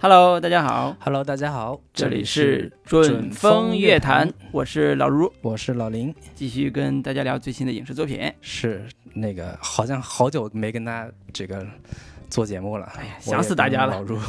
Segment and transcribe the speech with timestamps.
[0.00, 8.32] Hello，大家好，Hello，大家好，这里是准风乐坛，我是老卢，我是老林，继续跟大家聊最新的影视作品。
[8.40, 11.66] 是那个好像好久没跟大家这个
[12.30, 13.94] 做节目了，哎呀，想死大家了。
[13.94, 14.20] 老卢，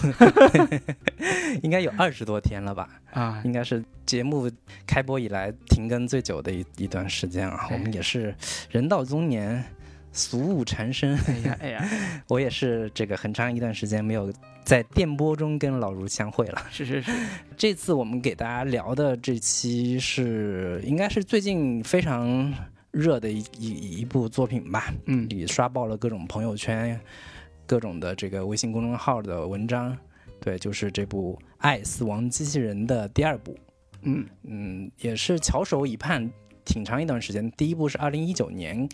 [1.62, 2.90] 应该有二十多天了吧？
[3.12, 3.40] 啊！
[3.46, 4.50] 应该是节目
[4.88, 7.68] 开播以来停更最久的一一段时间啊。
[7.70, 8.34] 哎我们也是
[8.72, 9.64] 人到中年，
[10.12, 11.90] 俗务缠身，哎呀，哎呀，
[12.28, 14.32] 我也是这个很长一段时间没有
[14.64, 16.66] 在电波中跟老卢相会了。
[16.72, 17.12] 是是是，
[17.56, 22.54] 这次我们给大家聊的这期是应该是最近非常
[22.92, 25.28] 热的一一一部作品吧，嗯。
[25.30, 27.00] 也刷爆了各种朋友圈、
[27.68, 29.96] 各种的这个微信公众号的文章。
[30.42, 33.56] 对，就是这部《爱死亡机器人》的第二部，
[34.02, 34.26] 嗯。
[34.44, 36.32] 嗯，也是翘首以盼
[36.66, 37.52] 挺长一段时间。
[37.52, 38.88] 第一部是二零一九年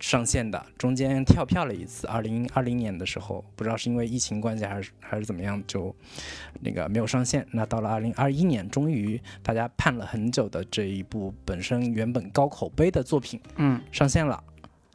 [0.00, 5.94] 上线的，中间跳票了一次，二零二零年的时候，不知道是因为疫情关系还是还是怎么样，就
[6.60, 7.46] 那个没有上线。
[7.52, 14.42] 那到了二零二一年，终于大家盼了很久的这一部本身原本高口碑的作品嗯上线了。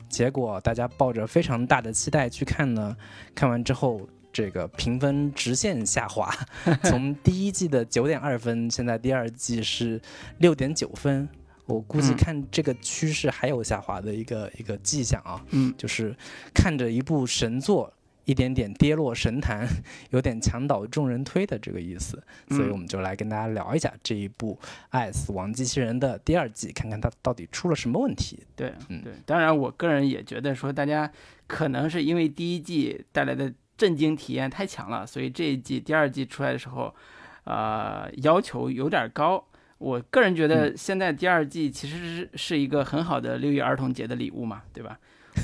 [0.09, 2.97] 结果大家抱着非常大的期待去看呢，
[3.33, 4.01] 看完之后。
[4.35, 6.29] 这个评分直线下滑，
[6.83, 10.01] 从第一季的九点二分，现在第二季是
[10.39, 11.25] 六点九分。
[11.65, 16.15] 我估计嗯看这个趋势还有下滑的一个一个迹象啊，嗯，就是
[16.53, 17.91] 看着一部神作
[18.25, 19.67] 一点点跌落神坛，
[20.09, 22.21] 有点墙倒众人推的这个意思。
[22.49, 24.57] 所以嗯我们就来跟大家聊一下这一部
[24.89, 28.39] 《爱死亡机器人》的第二季，看看它到底出了什么问题。
[28.55, 29.13] 对嗯对。
[29.25, 31.11] 当然，我个人也觉得说，大家
[31.47, 36.93] 可能是因为第一季带来的震惊体验太强了，所以这一季第二季出来的时候，
[37.43, 39.43] 呃，要求有点高。
[39.77, 44.97] 我个人觉得，现在第二季其实是是一个很好的六一儿童节的礼物嘛，对吧？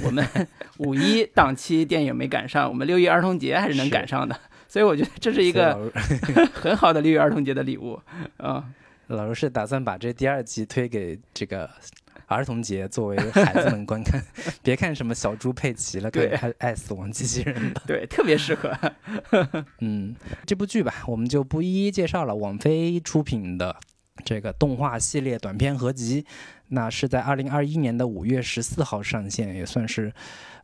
[0.05, 0.25] 我们
[0.79, 5.91] 五一档期电影没赶上，我们六一儿童节还是能赶上的，所以我觉得这是一个
[6.53, 7.99] 很好的六一儿童节的礼物。
[8.39, 8.63] 嗯，
[9.07, 11.69] 老卢是打算把这第二季推给这个
[12.27, 14.23] 儿童节，作为孩子们观看，
[14.63, 17.83] 别看什么小猪佩奇了，对看爱爱死亡机器人吧。
[17.85, 18.73] 对，特别适合。
[19.79, 22.33] 嗯，这部剧吧，我们就不一一介绍了。
[22.33, 23.75] 网飞出品的
[24.23, 26.25] 这个动画系列短片合集，
[26.69, 30.13] 那是在二零二一年的五月十四号上线，也算是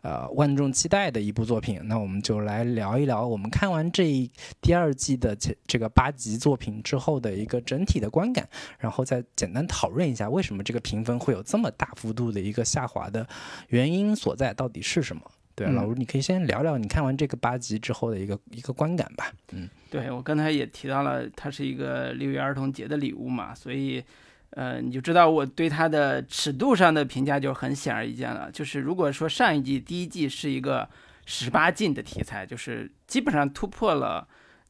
[0.01, 1.79] 呃万众期待的一部作品。
[1.85, 4.31] 那我们就来聊一聊我们看完这一
[4.61, 8.47] 第二季的这这个八集作品之后的一个整体的观感，
[8.79, 13.27] 然后再简单讨论一下为什么这个评分会有这么大幅度的一个下滑的
[13.69, 15.21] 原因所在到底是什么。
[15.57, 19.33] 对，嗯老卢，你可以先聊聊你看完这个八集之后的一个一个观感吧。
[19.53, 24.03] 嗯，对我刚才也提到了，它是一个六一儿童节的礼物嘛，所以，
[24.51, 28.51] 呃，你就知道我对它的尺度上的评价就很显而易见了。
[28.51, 30.87] 就是如果说上一季第一季是一个
[31.25, 34.27] 十八禁的题材，就是基本上突破了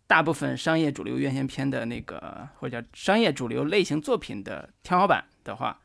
[0.07, 5.81] 大部分商业主流院线片的那个或者叫商业主流类型作品的天花板的话，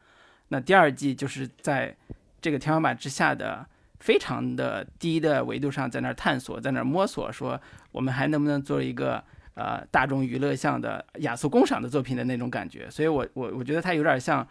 [0.50, 1.96] 那第二季就是在
[2.41, 3.66] 这个天花板之下的。
[4.02, 7.58] 非常的低的维度上，在那儿探索，在那儿摸索，说
[7.92, 9.22] 我们还能不能做一个
[9.54, 14.46] 呃大众娱乐向的雅俗共赏的作品的那种感觉，所以我我我觉得它有点像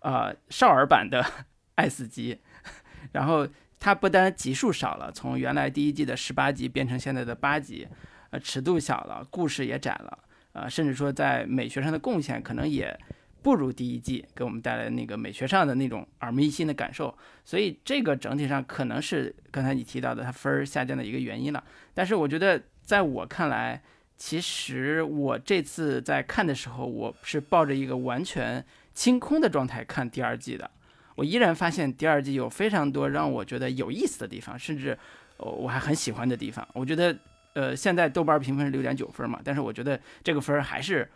[0.00, 1.24] 呃少儿版的
[1.76, 2.40] 爱死机，
[3.12, 3.46] 然后
[3.78, 7.86] 它不单集数少了，从原来第一季的十八集变成现在的八集，
[8.30, 10.18] 呃尺度小了，故事也窄了，
[10.52, 12.98] 呃甚至说在美学上的贡献可能也
[13.46, 21.62] 不如第一季给我们带来那个美学上的那种耳目一新的感受，所以这个整体上可能是刚才你提到的它分儿下降的一个原因了。
[21.94, 23.80] 但是我觉得在我看来，
[24.16, 30.68] 其实我这次在看的时候，我是抱着一个完全清空的状态看第二季的。
[31.14, 34.98] 我依然发现第二季有非常多让我觉得有意思的地方，甚至
[35.36, 36.66] 我还很喜欢的地方。
[36.72, 37.16] 我觉得
[37.52, 41.08] 呃现在豆瓣评分是六点九分嘛，但是我觉得这个分儿还是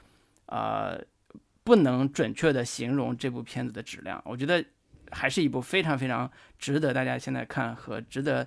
[0.47, 0.97] 呃
[1.71, 4.21] 不能准确的形容这部片子的质量。
[4.25, 4.65] 我觉得
[5.13, 6.29] 还是一部非常非常
[6.59, 8.45] 值得大家现在看和值得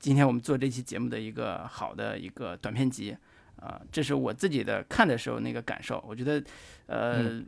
[0.00, 3.16] 今天我们做这期节目的一个好的一个短片集。
[3.60, 6.04] 啊、这是我自己的看的时候那个感受。
[6.04, 6.42] 我觉得，
[6.86, 7.40] 呃，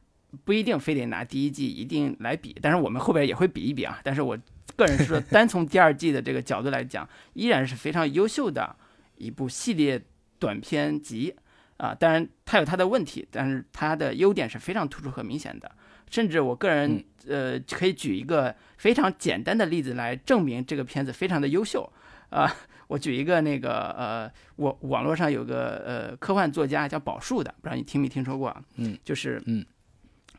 [0.44, 3.98] 不一定非得拿第一季一定来比，但是我们后边也会比一比啊。
[4.04, 4.38] 但是我
[4.76, 8.76] 个人是说，单从第二季的这个角度来讲，依然是非常优秀的
[9.16, 10.00] 一部系列
[10.38, 11.34] 短片集
[11.76, 11.94] 啊。
[11.94, 15.70] 当然，它有它的问题，但是它的优点是非常突出和明显的。
[16.10, 21.92] 甚至我个人呃可以举一个非常简单的例子来证明这个片子非常的优秀
[22.30, 22.48] 啊。
[22.86, 28.62] 我举一个那个呃，我网络上有个呃科幻作家叫宝树的，不知道你听没听说过啊？
[28.76, 29.66] 嗯，就是嗯，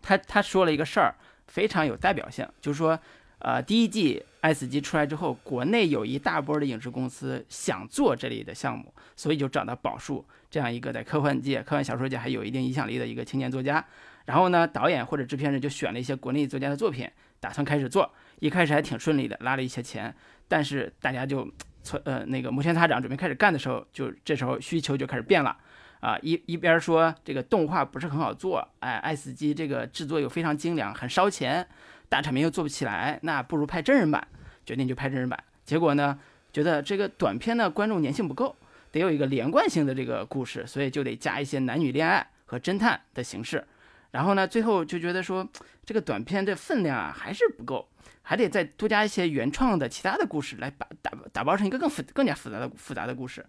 [0.02, 1.14] 他他说了一个事儿，
[1.48, 2.98] 非常有代表性，就是说
[3.40, 13.86] 呃，第一季《爱死机》出来之后，国内有一大波的影视公司想做这类的项目，所以就找到宝树这样一个在科幻界、科幻小说界还有一定影响力的一个青年作家。
[14.26, 18.12] 然后呢，导演或者制片人就选了一些国内作家的作品，打算开始做。
[18.40, 20.14] 一开始还挺顺利的，拉了一些钱。
[20.48, 21.48] 但是大家就
[21.84, 25.56] 从，呃，那个摩拳擦掌准备开始干的时候，就这时候需求就开始变了。
[26.00, 31.68] 啊，一一边说这个动画不是很好做，哎，《爱死机》这个制作又非常精良，很烧钱。
[32.10, 34.28] 大场面又做不起来，那不如拍真人版，
[34.66, 35.42] 决定就拍真人版。
[35.66, 36.18] 结果呢，
[36.54, 38.56] 觉得这个短片呢观众粘性不够，
[38.92, 43.66] 得有一个连贯性的这个故事，所以就得加一些男女恋爱和侦探的形式。
[44.12, 45.48] 然后呢，最后就觉得说
[45.86, 47.88] 这个短片的分量啊还是不够，
[48.22, 53.46] 还得再多加一些原创的其他的故事来把打打包成一个更复更加复杂的复杂的故事。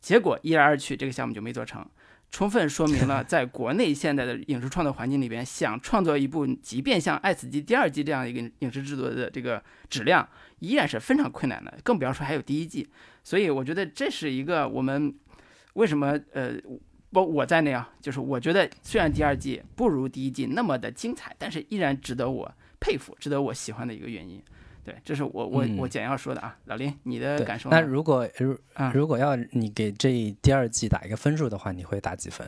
[0.00, 1.84] 结果一来二去，这个项目就没做成。
[2.34, 10.28] 充分说明了，在国内现在的影视创作环境里边，想创作一部即便像《爱死机》第二季这样一个影视制作的这个质量，
[10.58, 12.88] 依然是非常困难的，更不要说还有第一季。
[13.22, 15.14] 所以我觉得这是一个我们
[15.74, 16.56] 为什么呃，
[17.10, 24.42] 不我在内啊，就是我觉得虽然第二季不如第一季那么的精彩，但是依然值得我佩服、值得我喜欢的一个原因。
[24.84, 27.70] 对，这是我我我简要说的啊，老林，你的感受？
[27.70, 28.54] 那如果如
[28.92, 32.46] 如果要你给这第二季打一个分数的话，你会打几分？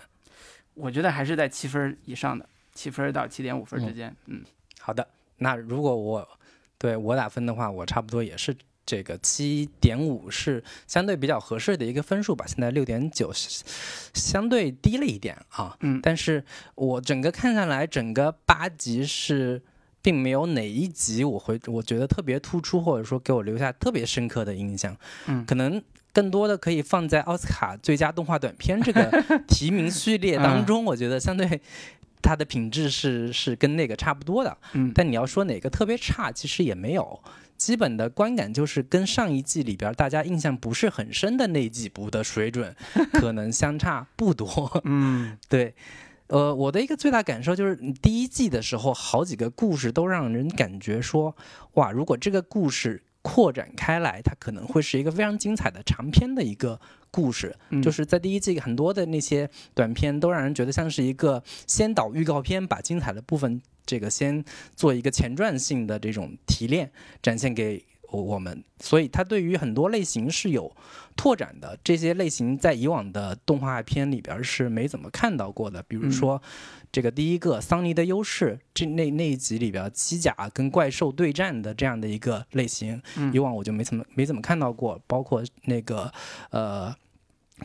[0.75, 4.15] 我觉得还是在七分以上的，七分到七点五分之间。
[4.27, 4.45] 嗯，
[4.79, 5.09] 好的。
[5.39, 6.29] 那如果我
[6.77, 8.55] 对我打分的话，我差不多也是
[8.85, 12.45] 这个七点五，是相对比较合适的一个分数吧。
[12.47, 13.33] 现在六点九
[14.13, 15.75] 相对低了一点啊。
[15.81, 16.45] 嗯，但是
[16.75, 19.63] 我整个看下来，整个八集是。
[20.07, 24.97] 并没有哪一集我会我觉得特别突出，或者说给我留下特别深刻的印象。
[25.27, 25.83] 嗯，可能
[26.13, 29.11] 更多的可以放在奥斯卡最佳动画短片这个
[29.49, 30.85] 提名序列当中。
[30.85, 31.61] 我觉得相对
[32.23, 34.57] 它的品质是是跟那个差不多的。
[34.75, 37.21] 嗯，但你要说哪个特别差，其实也没有。
[37.57, 42.73] 基本的观感就是跟上一季里边大家印象不是很深的那几部的水准，
[43.13, 44.81] 可能相差不多。
[44.85, 45.75] 嗯， 对。
[46.29, 51.37] 呃，我的一个最大感受就是，第一季的时候，好几个故事都让人感觉说，
[51.75, 56.81] 哇，如果这个故事扩展开来，它可能会是一个非常精彩的长篇的一个
[57.11, 57.57] 故事。
[57.83, 64.45] 就是在第一季很多的那些短片都让人觉得像是一个先导预告片，把精彩的部分这个先
[64.75, 66.91] 做一个前传性的这种提炼，
[67.23, 67.85] 展现给。
[68.11, 70.75] 我们，所以它对于很多类型是有
[71.17, 71.79] 拓展的。
[71.83, 75.83] 这些类型在以往的动画片里边是没怎么看到过的。
[75.83, 76.41] 比如说，
[76.91, 85.01] 这个第一个桑尼的优势，这那那一集里边机甲跟怪兽对战的这样的一个类型，以往我就没怎么没怎么看到过。
[85.07, 86.13] 包括那个
[86.51, 86.95] 呃。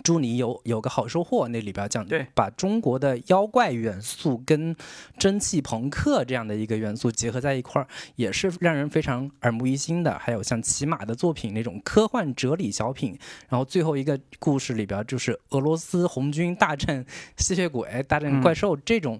[0.03, 1.47] 祝你有有个好收获。
[1.49, 4.73] 那里边讲，对，把中国的妖怪元素跟
[5.17, 10.17] 蒸汽朋克这样的一个元素结合在一块儿，也是让人非常耳目一新的。
[10.17, 13.17] 还有像骑马的作品那种科幻哲理小品，
[13.49, 17.05] 然后最后一个故事里边就是俄罗斯红军大战
[17.37, 19.19] 吸血鬼、大战怪兽这种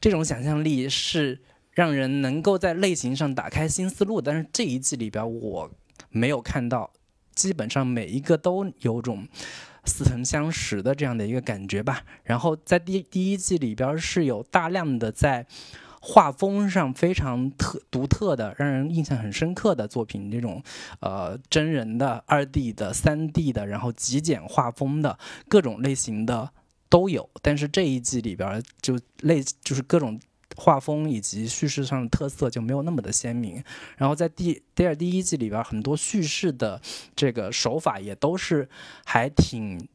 [0.00, 1.40] 这种想象力是
[1.72, 4.20] 让人能够在类型上打开新思路。
[4.20, 5.68] 但是这一季里边我
[6.10, 6.92] 没有看到，
[7.34, 9.26] 基本上每一个都有种。
[9.86, 12.02] 似曾相识的这样的一个感觉吧。
[12.24, 15.46] 然后在第第一季里边是有大量的在
[16.00, 20.62] 画风上非常特独特的、让人印象很深刻的作品，这种
[21.00, 26.50] 呃真人的、二 D 的、三 D 的，然后极简画风的各种类型的
[26.88, 27.30] 都有。
[27.40, 30.20] 但是这一季里边就类就是各种。
[30.56, 33.62] 画风以及叙事上的特色就没有那么的鲜明，
[33.98, 36.80] 然后在第第二第一季里边，很多叙事的
[37.14, 38.66] 这个手法也都是
[39.04, 39.86] 还挺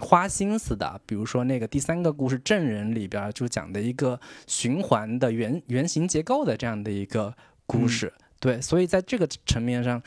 [0.00, 10.02] 花心思的，比如说那个第三个故事《证人》里边就讲的一个循环的原原型结构的这样的一个故事，对，所以在这个层面上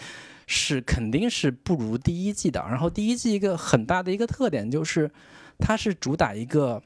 [0.48, 2.60] 是肯定是不如第一季的。
[2.68, 5.12] 然后第一季一个很大的一个特点就是
[5.60, 6.82] 它是主打一个。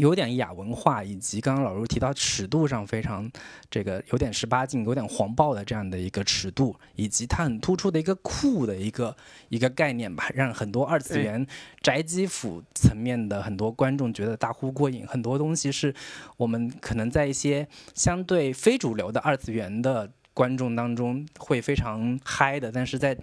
[0.00, 3.30] 有点亚文化，以及刚刚老卢提到尺度上非常
[3.70, 9.14] 这个有点十八禁、有点黄暴的这样的一个尺度，以及它很突出的一个酷的一个
[9.50, 11.46] 一个概念吧，让很多二次元
[11.82, 15.06] 宅基腐层面的很多观众觉得大呼过瘾。
[15.06, 15.94] 很多东西是
[16.38, 23.16] 我们可能在一些相对非主流的二次元的观众当中会非常嗨的，但是在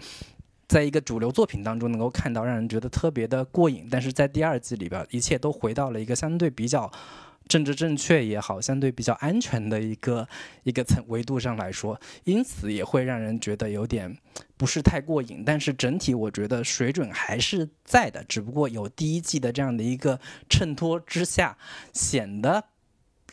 [0.67, 3.87] 在一个主流作品当中能够看到，让人觉得特别的过瘾。
[3.89, 6.91] 但是在第二季里边，一切都回到了一个相对比较
[7.47, 10.27] 政治正确也好，相对比较安全的一个
[10.63, 14.17] 一个层维度上来说，因此也会让人觉得有点
[14.57, 15.43] 不是太过瘾。
[15.45, 20.19] 但是整体我觉得水准还是在的，只不过有第一季的这样的一个
[20.49, 21.57] 衬托之下，
[21.93, 22.65] 显得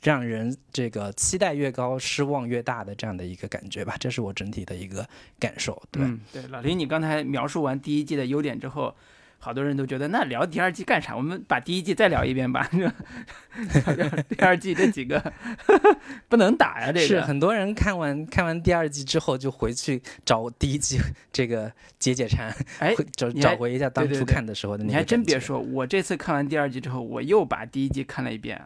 [0.04, 3.96] 让人这个期待越高，失望越大的这样的一个感觉吧。
[3.99, 5.04] 这是我整体的一个
[5.40, 5.82] 感受。
[5.90, 8.94] 对，嗯，对，老林，你刚才描述完第一季的优点之后。
[9.37, 11.14] 好多人都觉得那聊第二季干啥？
[11.14, 12.66] 我们把第一季再聊一遍吧。
[14.26, 15.23] 第二季这几个
[16.30, 20.99] 不能打呀，这个是很多人看完看完第二季之后就回去找第一季
[21.30, 24.88] 这个解解馋，哎，找找回一下当初看的时候的那。
[24.88, 28.58] 你还真别说，我这次看完第二季之后，我又把第一季看了一遍。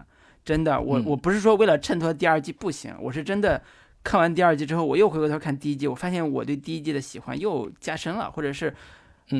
[0.49, 3.63] 真的，我我不是说为了衬托第二季不行，我是真的
[4.03, 8.75] 看完第二季之后，我又回过头看第一季，我发现我对第一季的喜欢又加深了，或者是。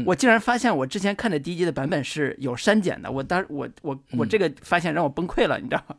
[0.05, 5.97] 我竟然发现我之前看的第一季的版本是有删减的，我当我我我这个发现让我崩溃了，你知道吗？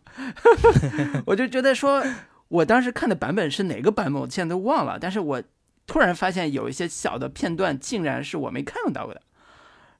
[1.26, 2.04] 我就觉得说，
[2.50, 5.00] 我当时看的版本是哪个版本，我现在都忘了。
[5.02, 5.42] 但是我
[5.88, 9.20] 突然发现有一些小的片段，竟然是我没看到过的。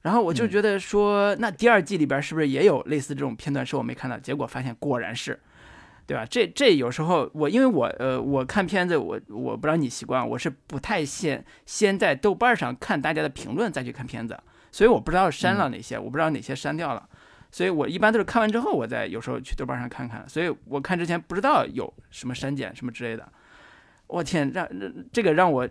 [0.02, 4.18] 然后我就觉得说，那第二季里边是不是也有类似这种片段是我没看到？
[4.18, 5.38] 结果发现果然是。
[6.06, 6.26] 对吧？
[6.28, 14.36] 这这有时候我因为我呃我看片子我我不知道你习惯，我是不太先先在豆瓣上看大家的评论再去看片子，
[14.72, 17.08] 所以我不知道删了哪些，我不知道哪些删掉了，
[17.52, 23.32] 所以我一般都是看完之后我再有时候去豆瓣上看看，所以我看之前不知道有什么删减什么之类的。
[24.08, 24.68] 我天，让
[25.12, 25.68] 这个让我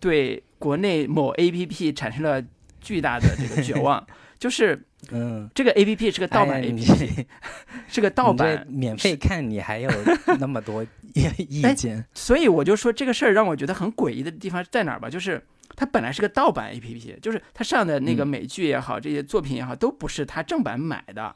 [0.00, 2.42] 对国内某 APP 产生了
[2.80, 4.04] 巨大的这个绝望。
[4.38, 4.78] 就是，
[5.12, 7.26] 嗯，这个 A P P 是个盗版 A P P，
[7.88, 8.66] 是个盗版。
[8.68, 9.90] 免费看你还有
[10.38, 15.08] 那么多 意见，所以我就说这个事儿让我觉得很诡异的地方在哪儿吧？
[15.08, 15.42] 就是
[15.74, 21.34] 它本来是个盗版 A P P，就是它上的那个美剧也好，这些作品也好，都不是它正版买的，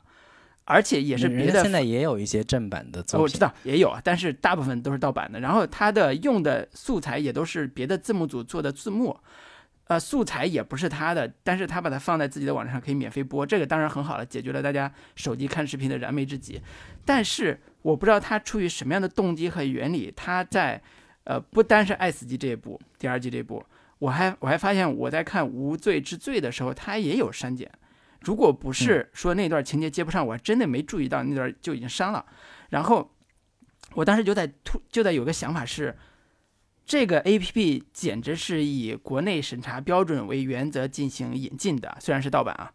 [0.66, 1.62] 而且也是别的。
[1.62, 5.40] 现在也有一些正版的作品，我知道也有，但是大部分都是盗版的。
[5.40, 9.18] 然后它的用的素材也都是别的字幕组做的字幕。
[9.90, 16.62] 呃，素材也不是他的，但是他把它放在自己的网站上可以免费播，这个当然很好了，解决了大家手机看视频的燃眉之急。
[17.04, 20.80] 但是我不知道他出于什么样的动机和原理，他在
[21.24, 23.66] 呃不单是《爱死机》这一部，第二季这一部，
[23.98, 27.68] 我还我还发现我在看《无罪之罪》的时候，他也有删减。
[28.20, 32.24] 如果不是说那段情节接不上，我还真的没注意到那段就已经删了。
[32.68, 33.10] 然后
[33.94, 35.96] 我当时就在突就在有个想法是。
[36.90, 42.72] 这个 A P P 简直是以国内审查标准为原则进行引进的，虽然是盗版啊，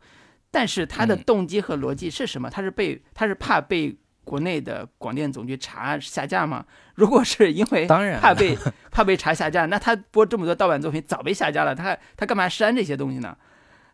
[0.49, 2.49] 但是它的动机和逻辑是什么？
[2.49, 3.93] 它是被它是怕被
[4.23, 6.65] 国内的广电总局查下架吗？
[6.93, 8.57] 如果是因为当然怕被
[8.89, 13.37] 怕被查下架，那他播这么多盗版作品早被下架了，他他干嘛删这些东西呢？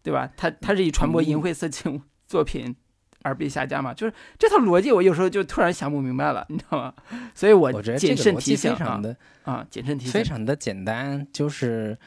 [0.04, 0.30] 对吧？
[0.38, 2.76] 他他是以传播淫秽色情作品。
[3.24, 6.94] 而被下架嘛，就是这套逻辑，我有时候就突然想不明白了，你知道吗？
[7.34, 9.02] 所以我谨慎提醒啊
[9.44, 11.98] 啊，谨慎提醒，非常的简单，就是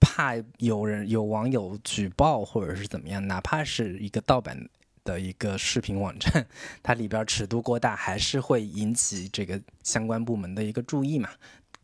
[0.00, 4.68] 怕有人有网友举报或者是怎么样，哪怕是一个盗版
[5.04, 6.46] 的一个视频网站，
[6.82, 11.28] 它里边尺度过大，还是会引起这个相关部门的一个注意嘛。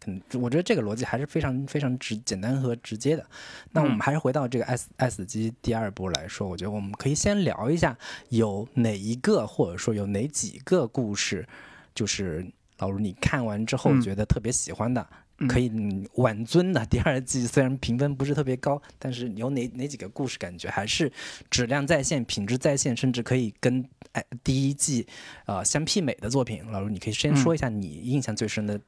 [0.08, 3.26] 嗯，我觉得这个逻辑还是非常非常直简单和直接的。
[3.72, 7.96] 那我们还是回到这个《爱死爱死机》第二部来说，我觉得我们可以先聊一下
[8.30, 11.46] 有哪一个或者说有哪几个故事，
[11.94, 15.06] 就是老卢你看完之后觉得特别喜欢的，
[15.46, 15.70] 可以
[16.14, 16.86] 挽尊的。
[16.86, 21.12] 第二季虽然评分不是特别高，但是有哪哪几个故事感觉还是
[21.50, 25.06] 质量在线、品质在线，甚至可以跟哎第一季
[25.44, 26.64] 呃相媲美的作品。
[26.70, 28.80] 老卢，你可以先说一下你印象最深的。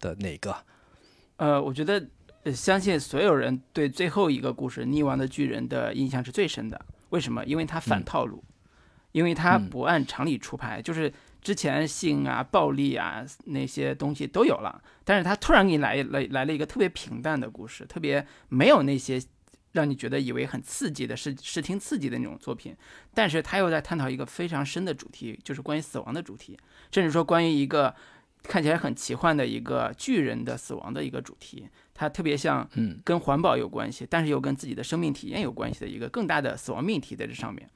[0.00, 0.56] 的哪个？
[1.36, 2.06] 呃，我觉得，
[2.52, 6.80] 相信所有人对最后一个故事《溺亡的巨人》的印象是最深的。
[7.10, 7.44] 为什么？
[7.44, 8.44] 因为它反套路，
[9.10, 10.80] 因为它不按常理出牌。
[10.80, 19.20] 就是之前性啊、暴力啊那些东西都有了，但是他突然给你来来来了一个特别平淡的故事，特别没有那些
[19.72, 22.76] 让你觉得以为很刺激的视视听刺激的那种作品。
[23.12, 26.56] 但是他又在探讨一个非常深的主题，就是关于死亡的主题，
[26.92, 27.94] 甚至说关于一个。
[28.44, 37.68] 看起来很奇幻的一个巨人的死亡的一个主题，它特别像，嗯，跟环保有关系，但是又跟自己的生命体验有关系的一个更大的死亡命题在这上面，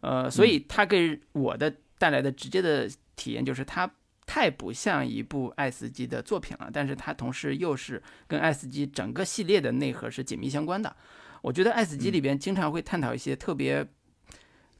[0.00, 3.90] 呃，所以它给我的带来的直接的体验就是它
[4.24, 10.94] 太不像一部爱死机的作品了，但是它同时又是跟爱死机整个系列的内核是紧密相关的。
[11.42, 13.86] 我觉得爱死机里边经常会探讨一些特别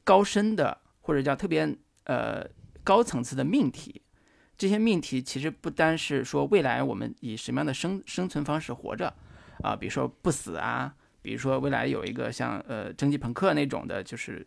[0.03, 2.47] 高深的或者叫特别呃
[2.83, 4.01] 高层次的命题。
[4.57, 9.13] 这些命题其实不单是说未来我们以什么样的生生存方式活着，
[9.61, 14.43] 啊，比如说不死啊，比如说未来有一个像呃蒸汽朋克那种的，就是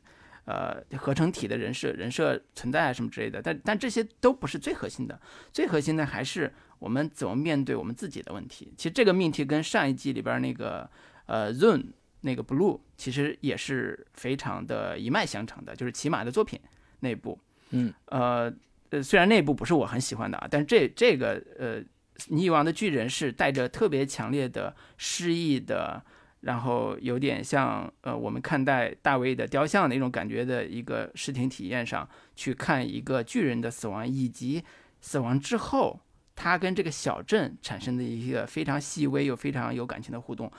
[0.47, 5.21] 呃合成体的人设人设存在啊什么之类的，但但这些都不是最核心的，
[5.53, 8.75] 最核心的还是我们怎么面对我们自己的问题。
[8.77, 10.91] 其实这个命题跟上一季里边那个
[11.27, 11.85] 呃 Zone
[12.23, 16.59] 那个 Blue 其实也是非常的一脉相承的，就是骑马的作品
[16.99, 17.39] 那部，
[17.71, 18.53] 嗯呃。
[18.91, 21.83] 呃，虽然那部不是我很喜欢的啊，但是这这个呃，
[22.29, 26.03] 你以往的巨人是带着特别强烈的诗意的，
[26.41, 34.63] 然后有点像呃我们看待大卫的雕像那种感觉的一个视听体验上去看一个巨人的死亡，以及
[35.01, 36.01] 死亡之后
[36.35, 40.51] 他跟这个小镇产生的一个非常细微又非常有感情的互动。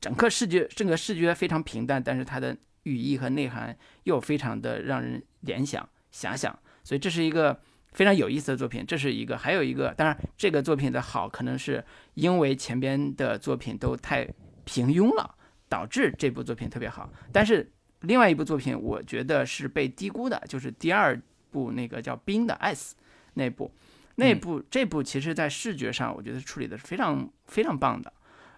[0.00, 7.60] 整个视觉，整个视觉非常平淡，但是它的寓意和内涵又非常的让人联想、遐想，所以这是一个
[7.92, 8.84] 非常有意思的作品。
[8.86, 14.28] 这是一个，还有一个，当然这个作品的好，可能是因为前边的作品都太
[14.64, 15.34] 平庸了，
[15.68, 17.10] 导致这部作品特别好。
[17.32, 22.90] 但是另外一部作品，我觉得是被低估的，就是第二部那个叫《冰的 ice》
[23.34, 23.72] 那部，
[24.16, 28.12] 那部这部其实在视觉上，我觉得处理的是非常非常棒的。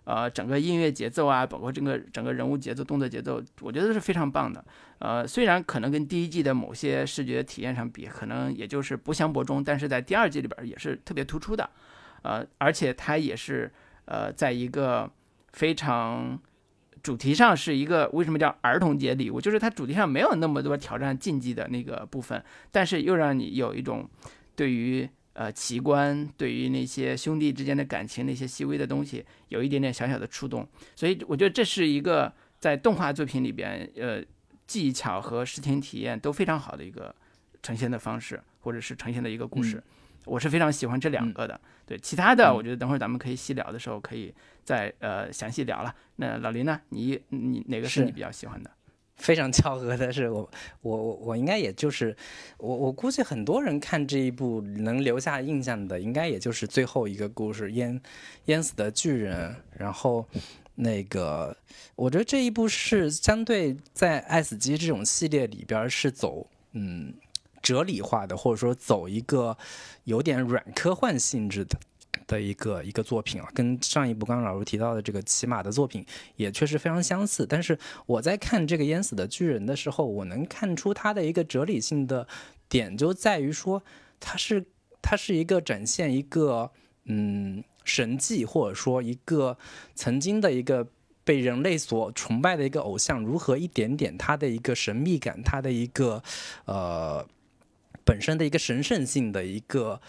[0.05, 4.65] 呃，整个音乐节奏啊，包括整个整个人物节奏、动作节奏，我觉得是非常棒的。
[4.99, 11.69] 呃，虽然可能跟第一季的某些视觉体验上比，可能也就是不相伯仲，但是在第二季里边也是特别突出的。
[12.23, 13.71] 呃，而且它也是
[14.07, 15.11] 呃，在一个
[15.53, 16.39] 非常
[17.03, 24.09] 主题上是一个为什么叫儿童节礼物，就是它主题上没有那么多挑战竞技的那个部分，但是又让你有一种
[24.57, 25.09] 对于。
[25.41, 34.23] 呃，奇观对于那些兄弟之间的感情，那些细微的东西，有一点点小小的触动，所以我觉得这是一个在动画作品里边，呃，
[34.67, 37.15] 技巧和视听体验都非常好的一个
[37.63, 39.83] 呈现的方式，或者是呈现的一个故事，
[40.27, 41.59] 我是非常喜欢这两个的。
[41.87, 45.95] 对，其他的我觉得等会儿咱们可以细聊的时候可以再呃详细聊了。
[46.17, 46.79] 那老林呢？
[46.91, 48.71] 你你哪个是你比较喜欢的？
[49.21, 50.51] 非常巧合的是，我
[50.81, 52.17] 我我我应该也就是
[52.57, 58.01] 我我估计很多人看这一部能留下印象的，应该也就是最后一个故事淹
[58.47, 59.55] 淹死的巨人。
[59.77, 60.27] 然后
[60.75, 61.55] 那个，
[61.95, 67.13] 我觉得这一部是相对在爱死机这种系列里边是走嗯
[67.61, 69.57] 哲理化的，或者说走一个
[70.05, 71.79] 有点软科幻性质的。
[72.31, 76.07] 的一个一个作品啊，跟上一部刚刚老师提到的这个骑马的作品
[76.37, 77.45] 也确实非常相似。
[77.45, 82.29] 但是我在看这个淹死的巨人的时候，我能看出它的一个哲理性的
[82.69, 83.83] 点就在于说，
[84.21, 84.65] 它是
[85.03, 86.71] 它是一个展现一个
[87.07, 89.59] 嗯神迹，或者说一个
[89.97, 90.87] 曾经的一个
[91.25, 96.23] 被人类所崇拜的一个偶像，如何一点点它的一个神秘感，它的一个
[96.67, 97.27] 呃
[98.05, 100.01] 本身的一个神圣性的一个。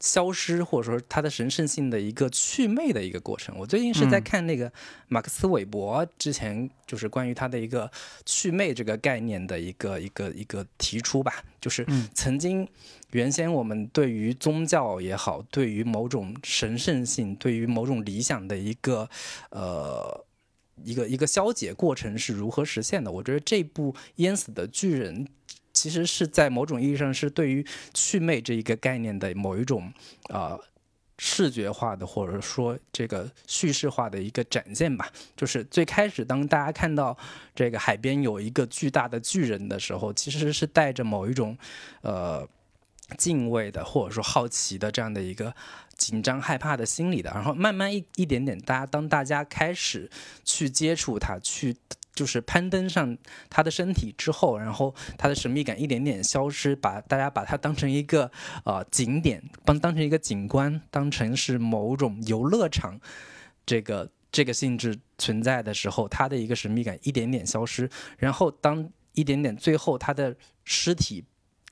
[0.00, 3.56] 消失，或者说它的神圣性的一个祛魅的一个过程。
[3.58, 4.72] 我最近是在看那个
[5.08, 7.90] 马克思韦伯之前，就是关于他的一个
[8.24, 11.42] 祛魅这个概念的一个一个一个提出吧。
[11.60, 11.84] 就是
[12.14, 12.66] 曾经
[13.10, 19.08] 原先我们对于宗教也好，对于某种神圣性，对于某种理想的一个
[19.50, 20.24] 呃
[20.84, 23.10] 一个一个消解过程是如何实现的？
[23.10, 25.26] 我觉得这部淹死的巨人。
[25.78, 27.64] 其实是在某种意义上是对于
[27.94, 29.92] 祛魅这一个概念的某一种
[30.28, 30.58] 呃
[31.18, 35.08] 视觉化的或者说这个叙事化的一个展现吧。
[35.36, 37.16] 就是最开始当大家看到
[37.54, 41.56] 这个海边有一个巨大的巨人的时候，其实是带着某一种
[42.02, 42.44] 呃
[43.16, 45.54] 敬畏的或者说好奇的这样的一个
[45.96, 47.30] 紧张害怕的心理的。
[47.30, 50.10] 然后慢慢一一点点，大家当大家开始
[50.44, 51.76] 去接触它去。
[52.18, 53.16] 就是攀登上
[53.48, 58.28] 他的身体之后，然后他的神秘感一点点消失，把大家把它当成一个
[58.64, 62.98] 呃景点，帮当成一个景观，当成是某种游乐场，
[63.64, 71.24] 这个这个性质存在的时候，他的一个神秘感一点点消失，然后当一点点最后他的尸体。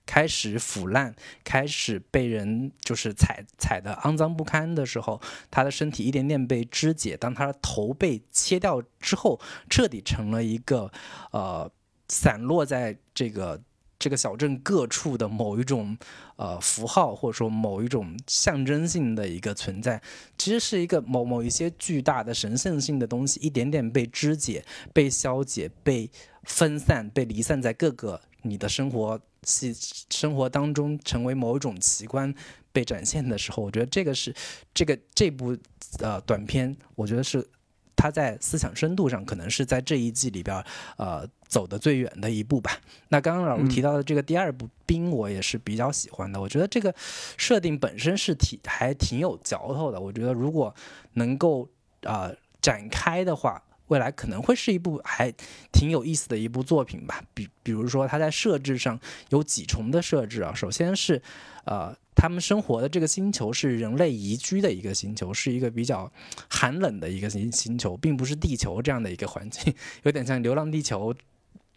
[0.07, 1.14] 开始腐烂，
[1.45, 7.16] 开始被人就是踩踩的肮脏不堪的时候，他的身体一点点被肢解。
[7.16, 10.90] 当他的头被切掉之后，彻底成了一个
[11.33, 11.71] 呃
[12.09, 13.61] 散落在这个
[13.99, 15.97] 这个小镇各处的某一种
[16.37, 20.01] 呃符号，或者说某一种象征性的一个存在。
[20.39, 26.11] 其实是一个某某一些巨大的神圣性的东西，一点点被肢解、被消解、被
[26.45, 29.21] 分散、被离散在各个你的生活。
[29.43, 29.73] 系
[30.11, 32.35] 生活当中成为某一种奇观
[32.73, 34.35] 被展现的时候，我觉得这个是
[34.75, 35.57] 这个这部
[36.01, 37.47] 呃短片，我觉得是
[37.95, 40.65] 它在思想深度上可能是在这一季里边
[40.97, 42.81] 呃走的最远的一步吧。
[43.09, 46.41] 那刚刚老师提到的这个第二部《冰》，我也是比较喜欢的。
[46.41, 46.95] 我觉得这个
[47.37, 50.01] 设定本身是挺还挺有嚼头的。
[50.01, 50.75] 我觉得如果
[51.15, 51.69] 能够
[52.03, 52.31] 啊
[52.61, 53.63] 展开的话。
[53.89, 55.33] 未来可能会是一部还
[55.73, 61.23] 挺有意思的一部作品吧，比比如说它在设置上有几重的设置啊，首先是，
[61.67, 66.11] 呃，他们生活的这个星球是人类宜居的一个星球，是一个比较
[66.51, 71.15] 寒冷的一个星星球，并不是地球这样的一个环境， 有点像《流浪地球》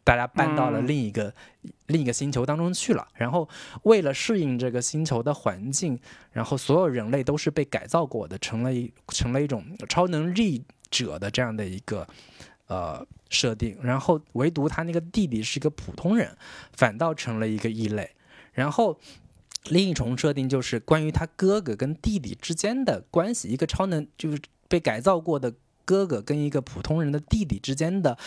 [0.03, 1.33] 大家搬到了另一个、
[1.87, 3.07] 另一个星球当中去了。
[3.13, 3.47] 然后
[3.83, 5.99] 为了适应这个星球的环境，
[6.31, 12.07] 然后所有人类都是被改造过的，成了一成了一种超能力者的这样的一个
[12.67, 13.77] 呃设定。
[13.83, 16.35] 然后唯独他那个弟弟是一个普通人，
[16.73, 18.09] 反倒成了一个异类。
[18.53, 18.99] 然后
[19.65, 25.53] 另一重设定就是关于他哥哥跟弟弟之间的关系，一个超能就是被改造过的
[25.85, 28.17] 哥哥跟一个普通人的弟弟之间的。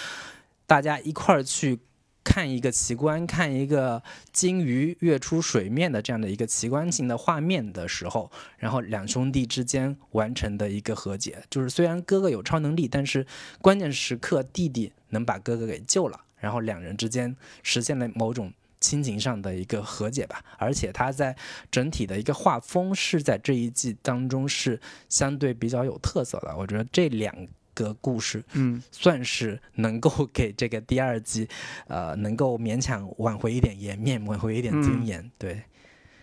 [0.73, 1.79] 大家一块儿去
[2.25, 13.27] 看一个奇观，看一个鲸鱼跃出水面的这样的一个奇观性的画面的时候，然后两兄弟之间完成的一个和解，就是虽然哥哥有超能力，但是
[13.61, 20.43] 关键时刻弟弟能把哥哥给救了，然后两人之间实现了某种亲情上的一个和解吧。
[20.57, 21.37] 而且他在
[21.71, 24.81] 整体的一个画风是在这一季当中是
[25.11, 27.47] 相对比较有特色的，我觉得这两。
[27.75, 31.49] 个故事，嗯，算是能够给这个第二季，
[31.89, 35.31] 呃，能够勉强挽回一点颜面，挽回一点尊严。
[35.39, 35.63] 对，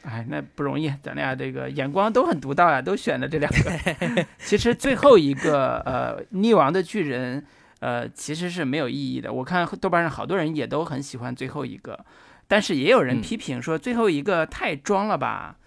[0.04, 4.26] 哎，那不容易，咱俩这个眼光都很独到啊，都选了这两个。
[4.40, 7.46] 其实最后一个，呃，溺亡的巨人，
[7.80, 9.32] 呃，其实是没有意义的。
[9.34, 12.06] 我看豆瓣上好多人也都很喜欢最后一个，
[12.48, 15.58] 但是也有人批评说最后一个太装了吧。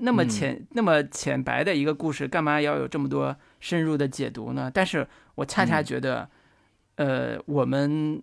[0.00, 4.70] 那么浅那么浅白的一个故事，干嘛要有这么多深入的解读呢？
[4.72, 6.28] 但是我恰恰觉得，
[6.96, 8.22] 呃，我们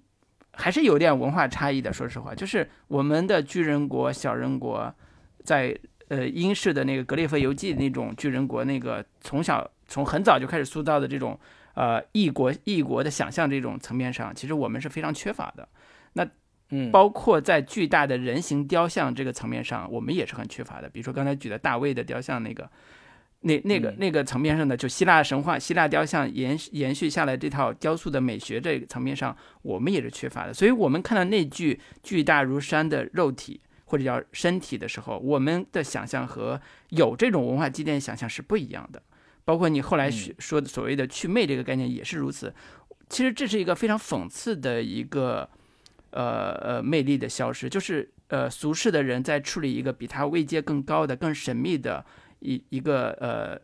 [0.54, 1.92] 还是有点文化差异的。
[1.92, 4.94] 说实话，就是我们的巨人国、小人国，
[5.44, 11.40] 在呃英式的那个《格列佛游记》那种巨人国，那个从小从很早就开始塑造的这种
[11.74, 15.68] 呃异国异国的想象这种层面上，其实我们是非常缺乏的。
[16.14, 16.28] 那
[16.70, 20.90] 嗯，包括在巨大的人形雕像这个层面上，我们也是很缺乏的。
[20.90, 22.68] 比如说刚才举的大卫的雕像，那个，
[23.46, 30.54] 那那个那个层面上的，就希腊神话、希腊雕像延延续下来这套雕塑的美学这个层面上，我们也是缺乏的。
[30.54, 39.02] 所以，我们看到那具巨大如山的肉体或者叫身体的时候，我们的想象和有这种文化积淀想象是不一样的。
[39.44, 42.54] 包括你后来说的所谓的去魅这个概念也是如此。
[43.10, 45.50] 其实这是一个非常讽刺的一个。
[46.12, 52.06] 呃呃，魅力的消失，就是呃，俗世的人在处理一个比他位阶更高的、更神秘的
[52.46, 53.60] 一一个呃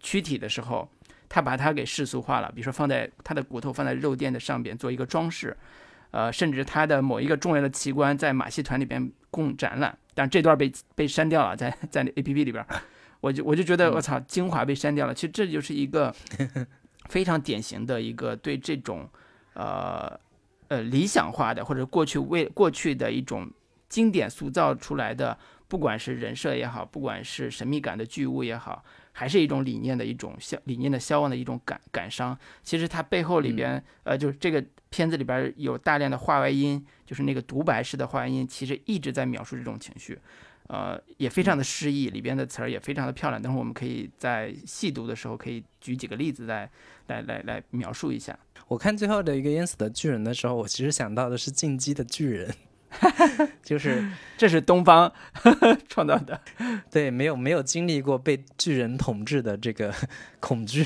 [0.00, 0.88] 躯体的时候，
[1.28, 2.50] 他把它给世俗化了。
[2.54, 5.56] 比如说，放在他的骨头放在肉垫的上边做一个装饰，
[6.10, 12.66] 呃，甚至他的某一个重要的器官在马戏团里边供展览，但这段被被删掉了，在在 A P P 里边，
[13.20, 15.14] 我就我就觉得我操，精华被删掉了。
[15.14, 16.14] 其实这就是一个
[17.08, 19.08] 非常典型的一个对这种
[19.54, 20.18] 呃。
[20.68, 23.46] 呃，理想化的或者过去为过去的一种
[23.86, 25.36] 经典塑造出来的，
[25.68, 32.38] 不管是人设也好，不管是神秘感的巨物也好，还是一种理念的一种消理念的消亡的一种感感伤。
[32.62, 40.18] 其实它背后里边，呃，就是这个片子里边有大量的话外音，就是那个独白式的话外音，其实一直在描述这种情绪，
[40.68, 43.40] 呃，也非常的诗意，里边的词儿也非常的漂亮。
[43.40, 46.70] 等会儿我们可以在细读的时候，可以举几个例子来
[47.08, 48.38] 来来来描述一下。
[48.68, 52.54] 我看最后的一个淹死的巨人的时候，我其实想到的是进击的巨人，
[53.62, 55.12] 就是这是东方
[55.88, 56.40] 创造的，
[56.90, 59.94] 对，没有没有经历过被巨人统治的这个
[60.40, 60.84] 恐惧，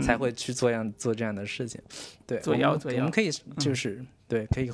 [0.00, 1.80] 才会去做样做这样的事情。
[2.26, 4.70] 对，做妖做妖，我们可以就是对，可以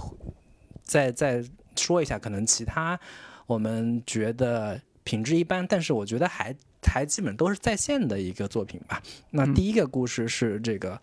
[0.82, 1.44] 再再
[1.76, 2.98] 说一下，可能其他
[3.46, 9.02] 我们觉得品质一般，但是我觉得还还基本都是在线的一个作品吧。
[9.30, 11.00] 那第一个故事是这个。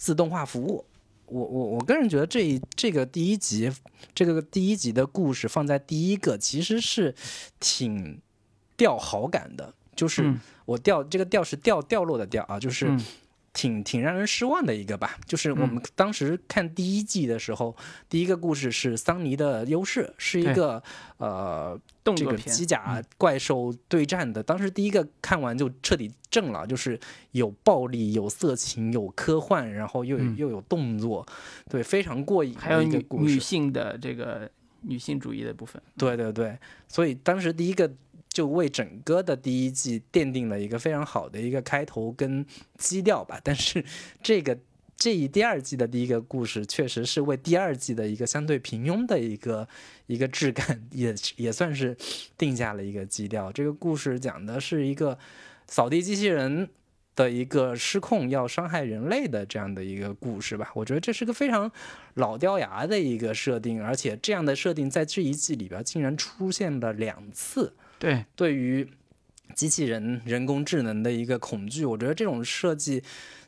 [0.00, 0.84] 自动化服务，
[1.30, 3.70] 我我我个人觉得这这个第一集，
[4.14, 7.14] 这个第一集的故事放在第一个，其实是
[7.60, 8.20] 挺
[8.76, 12.96] 掉好感的，就是我掉这个掉是掉掉落的掉啊，就是。
[13.58, 17.76] 挺挺让人失望的一个吧，就是我们当时看第一季的时候，
[18.08, 20.80] 第一个故事是桑尼的优势，是一个
[21.16, 24.40] 呃动这个机甲怪兽对战的。
[24.40, 26.96] 当时第一个看完就彻底震了，就是
[27.32, 31.26] 有暴力、有色情、有科幻，然后又又有动作，
[31.68, 32.54] 对，非常过瘾。
[32.56, 34.48] 还有女女性的这个
[34.82, 37.90] 女性主义的部分，对对对，所以当时第一个。
[38.38, 42.46] 就为整个的第一季奠定了一个非常好的一个开头跟
[42.76, 43.40] 基调吧。
[43.42, 43.84] 但是
[44.22, 44.56] 这个
[44.96, 49.66] 这一第二季的第一个故事，确实是为第二季的一个相对平庸的一个
[50.06, 51.96] 一个质感，也也算是
[52.36, 53.50] 定下了一个基调。
[53.50, 55.18] 这个故事讲的是一个
[55.66, 56.68] 扫地机器人
[57.16, 60.70] 的一个失控要伤害人类的这样的一个故事吧。
[60.76, 61.68] 我觉得这是个非常
[62.14, 67.74] 老掉牙的一个设定，而且这样的设定在这一季里边竟然出现了两次。
[67.98, 68.88] 对，对于
[69.54, 73.02] 机器人、人工智能的一个恐惧，我觉得这种设计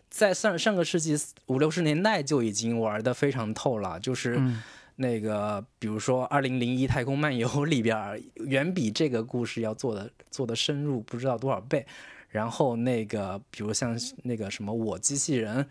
[0.08, 4.00] 在上上个世纪五六十年代就已经玩的非常透了。
[4.00, 4.40] 就是，
[4.96, 11.86] 那个比如说《二零零一太空漫游》里边，远比这个故事要做的做的深入不知道多少倍。
[12.28, 15.66] 然后那个比如像那个什么我机器人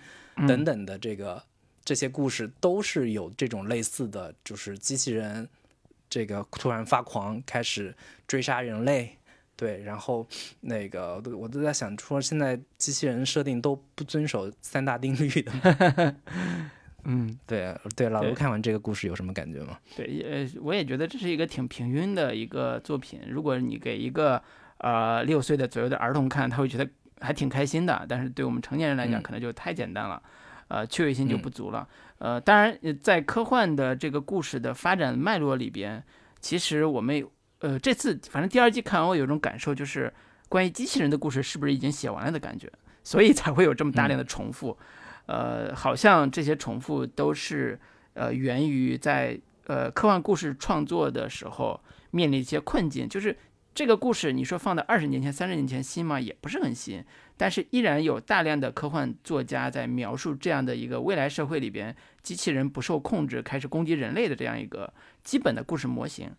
[0.47, 1.41] 等等的这个
[1.85, 5.47] 这些故事，都是有这种类似的，就是机器人
[6.09, 7.95] 这个突然发狂，开始
[8.27, 9.15] 追杀人类。
[9.55, 10.25] 对，然后
[10.61, 16.15] 那个我都在想，说现在机器人设定都不遵守三大定律的。
[17.03, 19.77] 嗯， 对对，老对卢看完这个故事有什么感觉吗？
[19.97, 23.19] 对，也我也觉得这是一个挺平庸的一个作品。
[23.27, 24.41] 如果你给一个
[24.77, 28.05] 呃六岁的左右的儿童看，他会觉得还挺开心的。
[28.07, 30.23] 但是对我们成年人来讲，嗯可能就太简单了，
[30.69, 31.85] 呃，趣味性就嗯不足了。
[32.19, 36.03] 呃，当然，呃在科幻的这个故事的发展脉络里边，
[36.39, 40.13] 其实我们有呃这次反正第二季看完，我有一种感受，就是
[40.47, 42.71] 关于机器人的故事是不是已经写完了的感觉，
[43.03, 44.77] 所以才会有这么大量的重复。
[45.27, 47.79] 呃，好像这些重复都是
[48.13, 51.79] 呃源于在呃科幻故事创作的时候
[52.11, 53.37] 面临一些困境，就是
[53.73, 56.19] 这个故事你说放在二十年前、三十年前新吗？
[56.19, 57.05] 也不是很新，
[57.39, 66.29] 但是依然有大量的科幻作家在描述这样的一个未来社会里边，机器人不受控制开始攻击人类的这样一个基本的故事模型。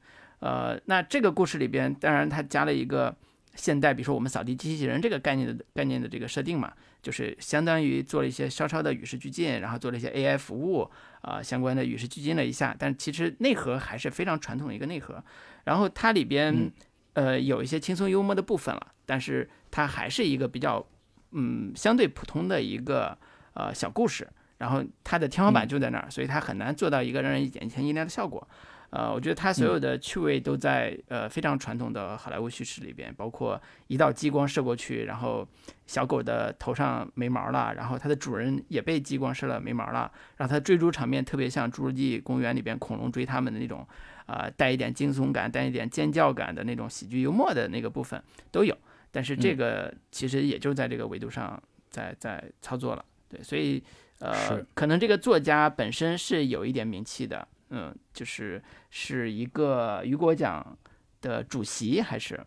[0.40, 3.16] 呃，那这个故事里边，当然它加了一个
[3.54, 10.86] 现代，比如说我们扫地机器人这个概念的概念的这个设定嘛，就是相当于做了一些稍稍的与时俱进，然后做了一些 AI 服务
[11.22, 15.24] 啊、相关的与时俱进了一下，但其实内核还是非常传统的一个内核。
[15.64, 16.70] 然后它里边、嗯
[17.12, 20.84] 呃有一些轻松幽默的部分了，但是它还是一个比较
[21.32, 23.16] 嗯相对普通的一个
[23.54, 24.28] 呃小故事。
[24.58, 28.46] 然后它的天花板就在那儿，所以它很难做到一个让人眼前一亮的效果。
[28.90, 35.48] 呃，我觉得它所有的趣味都在呃非常传统的好莱坞叙事里边，包括一道激光射过去，然后
[35.86, 43.86] 小狗的头上没毛了，然后它的主人也被激光射了没毛了，然后它追逐场面特别像《侏罗纪公园》里边恐龙追他们的那种，
[44.26, 48.76] 呃，带一点惊悚感、带一点尖叫感的那种喜剧幽默的那个部分都有。
[49.10, 53.82] 但是这个其实也就在这个维度上在在操作了，对，所以
[54.20, 60.76] 呃，可能这个作家本身是有一点名气的，嗯，就是是一个雨果奖
[61.20, 62.38] 的主席，还是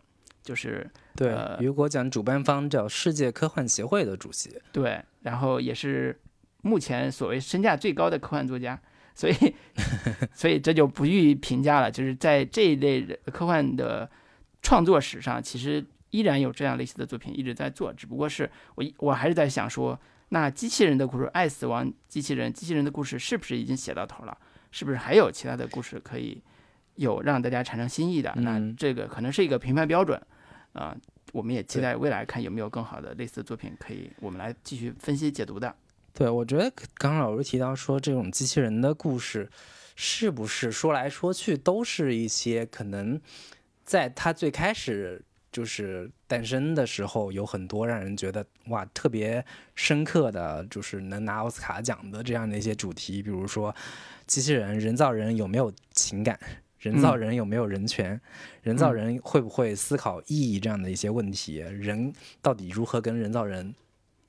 [0.42, 4.58] 就是对呃，雨果奖主办方叫世界科幻协会的主席。
[4.72, 6.18] 对，然后也是
[6.62, 8.80] 目前所谓身价最高的科幻作家，
[9.14, 9.34] 所以
[10.32, 11.90] 所以这就不予评价了。
[11.90, 14.10] 就是在这一类人科幻的
[14.62, 19.98] 创作史上，其实依然有这样类似的作品一直在做，只不过是我我还是在想说，
[20.28, 24.38] 那机器人的故事，爱死亡机器人，机器人的故事是不是已经写到头了？
[24.70, 26.40] 是不是还有其他的故事可以
[26.94, 28.32] 有让大家产生新意的？
[28.36, 30.20] 那嗯这个可能是一个评判标准
[30.74, 30.96] 啊、
[31.32, 35.74] 我们也期待未来看有没有更好的类似的作品可以我们来继续分析解读的。
[36.12, 39.50] 对，我觉得刚刚老师提到说，这种机器人的故事，
[39.96, 43.20] 是不是说来说去都是一些可能
[43.84, 45.20] 在他最开始
[45.54, 49.44] 就是诞生的时候，有很多让人觉得哇特别
[49.76, 53.72] 深刻的，就是能拿奥斯卡奖的这样的一些主题，比如说
[54.26, 56.36] 机器人、人造人有没有情感？
[56.80, 58.20] 人造嗯人有没有人权？
[58.62, 61.58] 人造嗯人会不会思考意义这样的一些问题？
[61.58, 62.12] 人
[62.42, 63.72] 到底如何跟人造人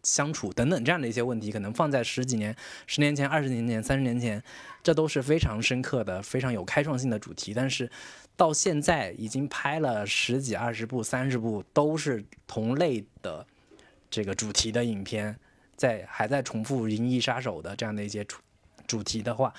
[0.03, 4.41] 相处等等这样的一些问题，可能放在十几年、十年前、二十年前、三十年前，
[4.83, 7.53] 这都是非常深刻的、非常有开创性的主题。
[7.53, 7.89] 但是
[8.35, 13.45] 到现在已经拍了十几、二十部、三十部，都是同类的
[14.09, 15.37] 这个主题的影片，
[15.75, 18.37] 在还在重复《银翼杀手》的这样的一些主
[18.87, 19.53] 主题的话。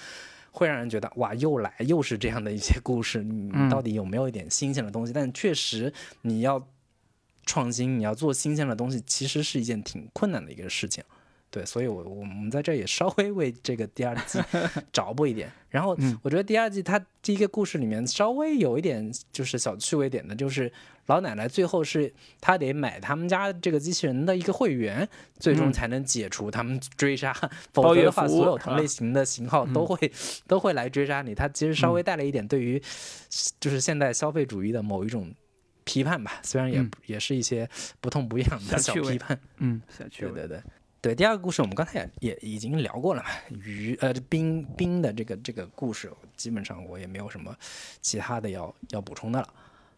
[0.50, 5.12] 会让人觉得哇，又来又是这样的一些故事，你嗯到底有没有一点新鲜的东西？
[5.12, 6.66] 但确实，你要
[7.44, 11.04] 创新，你要做新鲜的东西，其实是一件挺困难的一个事情。
[11.56, 14.38] 对，所以我我们在这也稍微为这个第二季
[14.92, 15.50] 找补一点。
[15.70, 20.70] 然后嗯我觉得第二季它第一个故事里面稍微有一点就是小趣味点的，就是
[21.06, 27.32] 老奶奶最后是她得买他们家这个机器人的一个会员，最终嗯才能解除他们追杀，
[27.72, 30.12] 包否则的话，所有同类型的型号都嗯会、
[30.46, 31.34] 都会来追杀你。
[31.34, 32.78] 它其实稍嗯微带了一点对于
[33.58, 35.32] 就是现代消费主义的某一种
[35.84, 37.66] 批判吧，虽然也、嗯也是一些
[38.00, 39.38] 不痛不痒的小批判。
[39.58, 40.32] 嗯，小趣味。
[40.32, 40.62] 对对对
[41.06, 43.28] 对，第二个故事我们刚才也也已经聊过了嘛，
[43.64, 47.54] 鱼呃冰冰的这个这个故事，基本上我也没有什么
[48.00, 49.48] 其他的要要补充的了。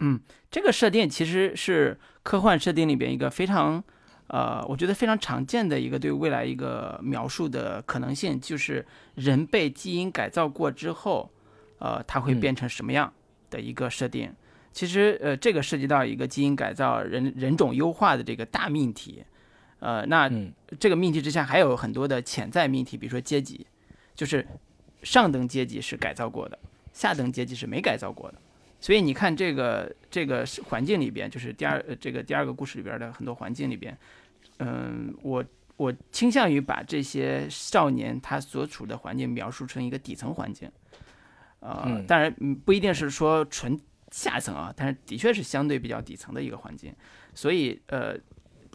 [0.01, 3.83] 嗯，这个设定其实是科幻设定里边一个非常，
[4.27, 11.31] 呃，我觉得非常常见的一个对未来一个描述的可能性，就是人被基因改造过之后，
[11.79, 13.11] 呃，它会嗯变成什么样
[13.49, 14.31] 的一个设定。
[14.75, 19.25] 其实，呃，这个涉及到一个基因改造人人种优化的这个大命题。
[19.81, 23.67] 呃，那嗯这个命题之下还有很多的潜在命题，比如说阶级，
[24.15, 24.47] 就是
[25.03, 26.59] 上等阶级是改造过的，
[26.93, 28.39] 下等阶级是没改造过的。
[28.81, 33.97] 所以你看这个这个环境里边，就是第二这个第二个故事里边的很多环境里边，
[34.59, 35.45] 嗯，我
[35.77, 40.71] 我倾向于把这些少年他所处的环境描述成一个底层环境，
[41.61, 42.33] 呃，当然
[42.65, 43.79] 不一定是说纯
[44.11, 46.95] 下层啊，但是的确是相对比较底层的一个环境。
[47.35, 48.17] 所以呃，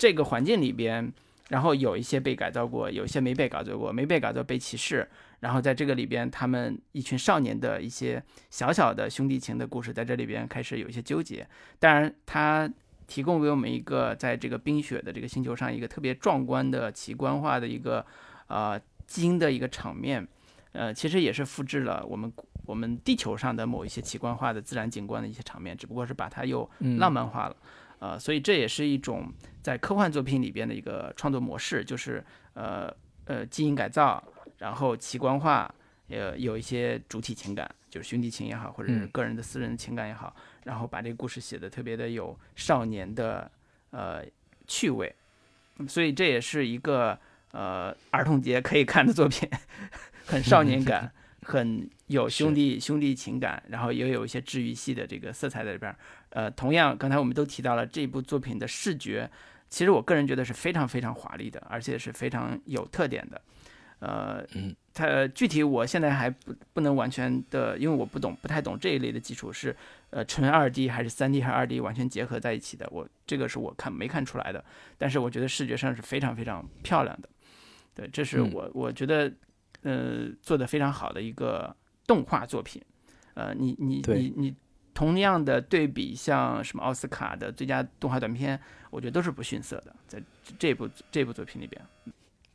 [0.03, 1.13] 这个环境里边，
[1.47, 5.07] 然后有一些被改造过，有一些没被改造过，没被改造被歧视。
[5.39, 11.47] 然后在这个里边，他们一群少年的一些小小的兄弟情的故事，在这里边开始有一些纠结。
[11.79, 12.69] 当然，它
[13.07, 18.05] 提供给我们一个在这个冰雪的这个星球上一个特别壮观的奇观化的一个
[18.47, 20.27] 呃基因的一个场面，
[20.73, 22.29] 呃，其实也是复制了我们
[22.65, 27.55] 我们地球上的某一些奇观化的自然景观的一些场面，只不过是把它又浪漫化了。
[28.03, 32.21] 呃，所以这也是一种在科幻作品里边的一个创作模式，就是
[32.53, 34.21] 呃呃基因改造。
[34.59, 35.73] 然后奇观化，
[36.09, 43.49] 呃，有一些主体情感，就是兄弟情也好，或者是个人的私人情感也好，然后把这个故事写的特别的有少年的
[43.91, 44.23] 呃
[44.67, 45.13] 趣味，
[45.87, 47.17] 所以这也是一个
[47.51, 49.49] 呃儿童节可以看的作品，
[50.25, 51.11] 很少年感，
[51.43, 55.93] 很有兄弟兄弟情感，然后也有一些治愈系的这个色彩在里边。
[56.33, 59.29] 呃，同样刚才我们都提到了这部作品的视觉，
[59.69, 63.41] 其实我个人觉得是非常非常华丽的，而且是非常有特点的。
[63.99, 69.73] 呃，嗯，它具体我现在还不不能完全的，因为我不懂，不太懂这一类的技术是，
[70.09, 74.65] 呃，纯二 D 还是三 D 还是二 D 完全结合在一起的，我这个是我看没看出来的，
[74.97, 77.29] 但是我觉得视觉上是非常非常漂亮的，
[77.95, 79.31] 对，这是我我觉得，
[79.83, 81.73] 呃，做的非常好的一个
[82.05, 82.81] 动画作品，
[83.35, 84.55] 呃，你你你你
[84.93, 90.21] 同样的对比，像什么奥斯卡的最佳动画短片，我觉得都是不逊色的，在
[90.60, 91.82] 这部这部作品里边。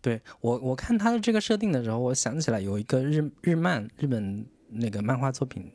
[0.01, 5.71] 对我，我看他的这个设定的时候，我想起来有一个日日漫，日本那个漫画作品、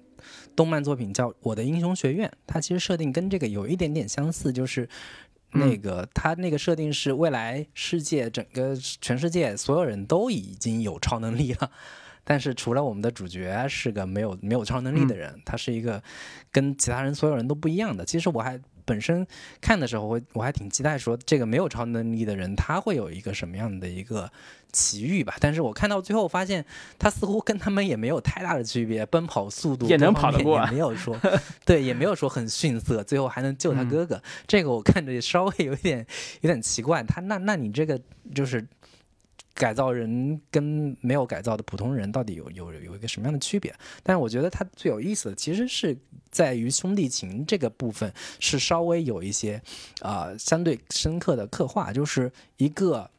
[0.55, 4.87] 动漫作品叫《我的英雄学院》，它其实设定跟这个有一点点相似，就是
[5.51, 11.69] 那个它那个设定是未来世界整个全世界所有人都已经有超能力了，
[12.23, 16.01] 但是除了我们的主角是个没有没有超能力的人，他是一个
[16.51, 18.05] 跟其他人所有人都不一样的。
[18.05, 18.59] 其实我还。
[18.85, 19.25] 本身
[19.61, 24.29] 看的时候，我我还挺期待说这个没有超能力的人他会有一个什么样的一个
[24.73, 25.33] 奇遇吧。
[25.39, 26.65] 但是我看到最后发现，
[26.99, 31.17] 他似乎跟他们也没有太大的区别，奔跑速度也能跑得过，也没有说
[31.63, 34.21] 对，也没有说很逊色，最后还能救他哥哥。
[34.45, 36.05] 这个我看着稍微有点
[36.41, 37.01] 有点奇怪。
[37.03, 37.97] 他那那你这个
[38.35, 38.67] 就是。
[39.53, 43.73] 改造人跟没有改造的普通人到底有有有一个什么样的区别？
[44.01, 45.95] 但是我觉得它最有意思的其实是
[46.31, 49.61] 在于兄弟情这个部分是稍微有一些
[50.01, 53.09] 啊相对深刻的刻画，就是一个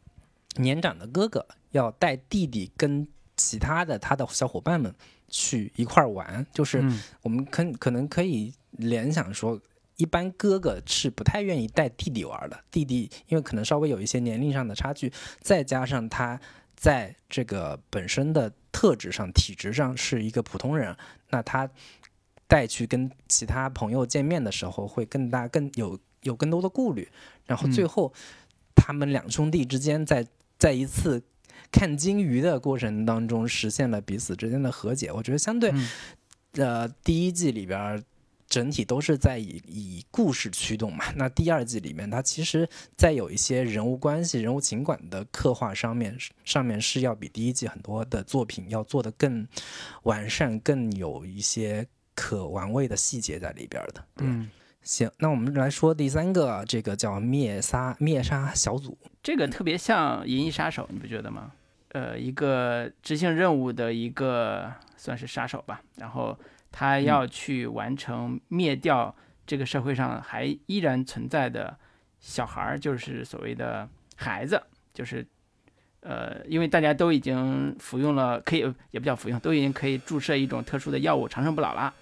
[0.57, 4.93] 年长的哥哥要带弟弟跟其他的他的小伙伴们
[5.29, 6.85] 去一块儿玩，就是
[7.23, 9.61] 我们可可能可以联想说。
[9.97, 16.41] 一般哥哥是不太愿意带弟弟玩的，弟弟因为可能稍微有一些年龄上的差距，再加上他
[16.75, 20.97] 在这个本身的特质上、体质上是一个普通人，
[21.31, 21.71] 那他
[22.49, 27.09] 带去跟其他朋友见面的时候会更大、更有有更多的顾虑。
[27.47, 28.13] 然后最后
[28.75, 30.27] 他们两兄弟之间在
[30.59, 31.23] 在一次
[31.71, 35.13] 看金鱼的过程当中实现了彼此之间的和解。
[35.13, 35.73] 我觉得相对
[36.55, 38.03] 呃第一季里边。
[38.47, 41.05] 整体都是在以以故事驱动嘛。
[41.17, 49.47] 那第二季里面，它其实在有一些人物关系、人物情感的刻画上面，上面是要比第一季很多的作品要做的更
[50.05, 54.05] 完善、更有一些可玩味的细节在里边的。
[54.19, 54.49] 嗯，
[54.83, 61.51] 行，那我们来说第三个，这个叫灭杀灭杀小组，这个特别像《银翼杀手》，你不觉得吗？
[61.89, 66.39] 呃，一个执行任务的一个算是杀手吧，然后。
[66.77, 69.15] 他要去完成灭掉
[69.47, 71.79] 这个社会上还依然存在的
[72.19, 74.61] 小孩儿，就是所谓的孩子，
[74.93, 75.25] 就是，
[76.01, 81.95] 呃，因为大家都已经服用了，可以也不叫服用，都已经可以注射一种特殊的药物，长生不老了，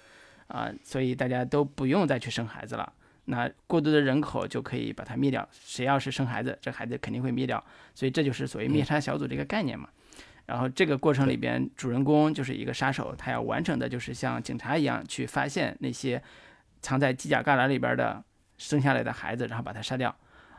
[0.47, 2.91] 啊，所以大家都不用再去生孩子了。
[3.25, 7.63] 那过多的人口就可以把它灭掉，谁要是生孩子，这孩子肯定会灭掉。
[7.93, 9.87] 所以这就是所谓灭杀小组这个概念嘛。
[10.45, 16.21] 然后这个过程里边，主人公就是一个杀手，他要完成的就是像警察一样去发现那些
[16.81, 18.21] 藏在犄角旮旯里边的
[18.57, 20.13] 生下来的孩子，然后把他杀掉。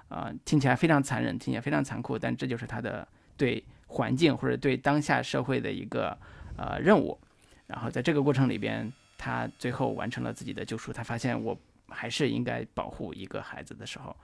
[0.08, 3.06] 啊，听起来非常残忍，听起来非常残酷，但这就是他的
[3.36, 6.16] 对环境或者对当下社会的一个
[6.56, 7.18] 呃任务。
[7.66, 10.92] 然后在这个过程里边，他最后完成了自己的救赎。
[10.92, 11.58] 他发现我
[11.88, 14.16] 还是应该保护一个孩子的时候，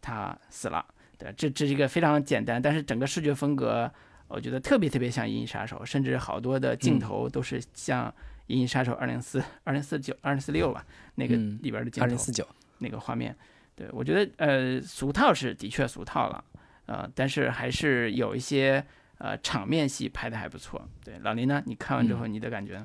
[0.00, 0.84] 他死了。
[1.18, 3.92] 对，这这是一个非常简单，但是整个视觉风格。
[4.32, 8.08] 我觉得特别特别像《银翼杀手》，甚至好多的镜头都是像
[8.46, 10.84] 《银翼杀手二零四》《二零四九》《二零四六》吧，
[11.16, 12.46] 那个里边的镜头，二零四九
[12.78, 13.36] 那个画面。
[13.74, 16.44] 对我觉得，呃，俗套是的确俗套了，
[16.86, 18.84] 呃，但是还是有一些
[19.18, 20.86] 呃场面戏拍的还不错。
[21.04, 21.62] 对，老林呢？
[21.66, 22.84] 你看完之后你的感觉？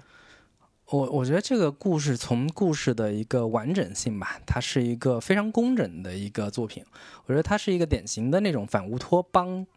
[0.89, 6.81] 我我觉得这个故事从故事的一个完整性吧，它是一个非常工整的一个作品。
[7.25, 9.67] 我觉得它是一个典型的那种反乌托邦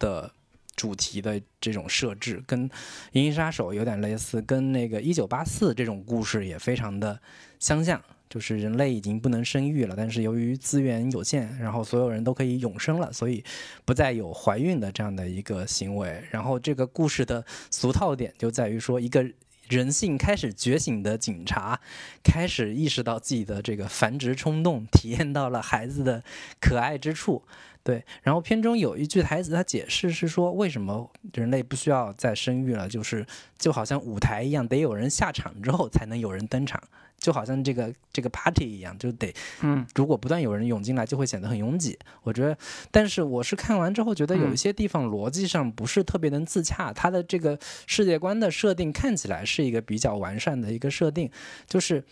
[0.00, 0.32] 的
[0.80, 2.66] 主题的这种设置，跟
[3.12, 7.20] 《银翼杀手》有点类似，跟那个《一九八四》这种故事也非常的
[7.58, 8.02] 相像。
[8.30, 13.44] 就是人类已经不能生育了，但是由于资源有限，然后所有人都可以永生了，所以
[13.84, 16.24] 不再有怀孕的这样的一个行为。
[16.30, 19.30] 然后这个故事的俗套点就在于说一个。
[19.68, 21.80] 人性开始觉醒的警察，
[22.24, 26.24] 开始意识到自己的这个繁殖冲动，体验到了孩子的
[26.60, 27.44] 可爱之处。
[27.82, 33.26] 对，然后片中有一句台词，他解释是说，为什么人类不需要再生育了，就是
[33.58, 36.80] 就好像舞台一样，得有人下场之后才能有人登场。
[37.18, 41.98] 就好像这个这个 party 一样，就得，嗯，如果不断有人涌进来，就会显得很拥挤。
[42.22, 42.56] 我觉得，
[42.90, 46.90] 但是我是看完之后觉得有一些地方逻辑上不是特别能自洽。
[46.94, 51.30] 它的这个世界观的设定看起来是一个比较完善的一个设定，
[51.66, 52.02] 就是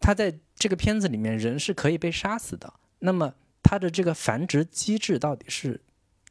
[0.00, 2.72] 他在这个片子里面人是可以被杀死的。
[3.00, 3.34] 那么
[3.68, 5.80] 它的这个繁殖机制到底是？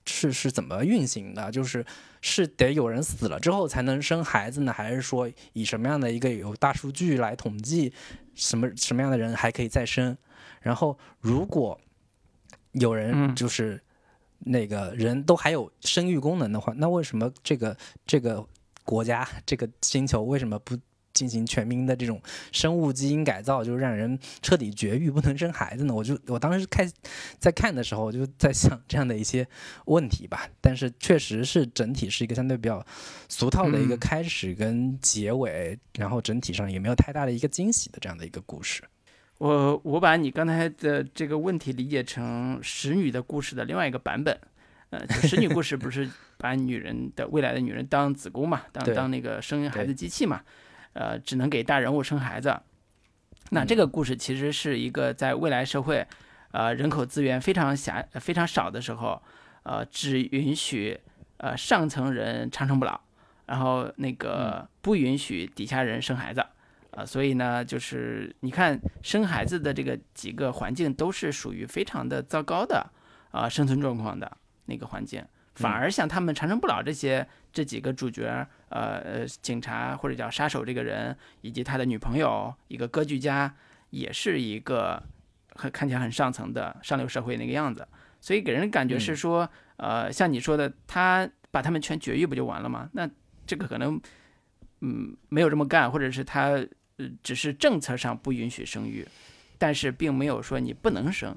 [0.09, 1.51] 是是怎么运行的？
[1.51, 1.85] 就是
[2.21, 7.91] 是得有人死了之后才能生孩子呢，还是说以什么样的一个有大数据来统计
[8.33, 10.17] 什么什么样的人还可以再生？
[10.61, 11.77] 然后如果
[12.71, 13.83] 有人就是
[14.39, 17.75] 那个人都还有生育功能的话，那为什么这个
[18.05, 18.47] 这个
[18.85, 20.77] 国家这个星球为什么不？
[21.17, 25.93] 进行全民的这种生物基因改造，就是让人彻底绝育，不能生孩子呢？
[25.97, 26.87] 我就我当时看
[27.39, 29.47] 在看的时候，我就在想这样的一些
[29.85, 30.47] 问题吧。
[30.61, 32.85] 但是确实是整体是一个相对比较
[33.27, 38.83] 俗套的一个开始跟结尾，然后整体上也没有太大的一个惊喜的这样的一个故事。
[39.39, 44.37] 我我把你刚才的这个问题理解成使女的故事的另外一个版本。
[44.89, 50.41] 呃，使女故事不是把女人的未来的女人当子宫嘛，当当那个生孩子机器嘛？
[50.97, 52.59] 呃，只能给大人物生孩子。
[53.51, 56.05] 那这个故事其实是一个在未来社会，
[56.51, 59.21] 呃，人口资源非常狭、非常少的时候，
[59.61, 60.99] 呃，只允许
[61.37, 62.99] 呃上层人长生不老，
[63.45, 66.43] 然后那个不允许底下人生孩子。
[66.91, 72.89] 啊，所以呢，就是你看生孩子的这个几个环境都是属于非常的糟糕的
[73.29, 74.35] 啊生存状况的
[74.65, 75.23] 那个环境。
[75.53, 83.53] 反而像他们长生不老这些这几个主角，呃呃，警察或者叫杀手这个人，以及他的女朋友，一个歌剧家，
[83.89, 85.01] 也是一个
[85.55, 87.87] 很看起来很上层的上流社会那个样子，
[88.19, 92.89] 所以给人感觉是说，呃，像你说的，他把他们全绝育不就完了吗？
[92.93, 93.09] 那
[93.45, 93.99] 这个可能，
[94.81, 96.49] 嗯，没有这么干，或者是他
[96.97, 99.07] 呃只是政策上不允许生育，
[99.57, 101.35] 但是并没有说你不能生。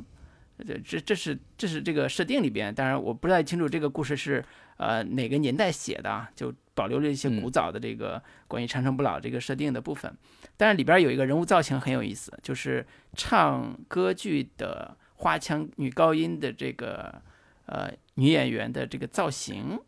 [0.66, 4.44] 这这这是这是这个设定里边，当然我不太清楚这个故事是
[4.80, 10.10] 呃哪个年代写的，就保留了一些古早的这个关于长生不老这个设定的部分。
[10.56, 17.20] 但是里边有一个人物造型很有意思，就是唱歌剧的花腔女高音的这个
[17.66, 19.78] 呃女演员的这个造型。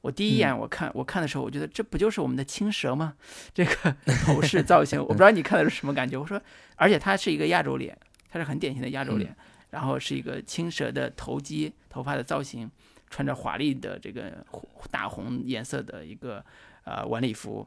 [0.00, 3.14] 我第一眼我看我看的时候，我觉得这不就是我们的青蛇吗？
[3.54, 6.18] 这个头饰造型，我不知道你看的是什么感觉。
[6.18, 6.42] 我说，
[6.74, 7.96] 而且她是一个亚洲脸，
[8.28, 9.32] 她是很典型的亚洲脸。
[9.70, 12.70] 然后是一个青蛇的头肌、头发的造型，
[13.14, 14.44] 穿着华丽的这个
[14.90, 16.44] 大红颜色的一个
[16.82, 17.64] 呃晚礼服，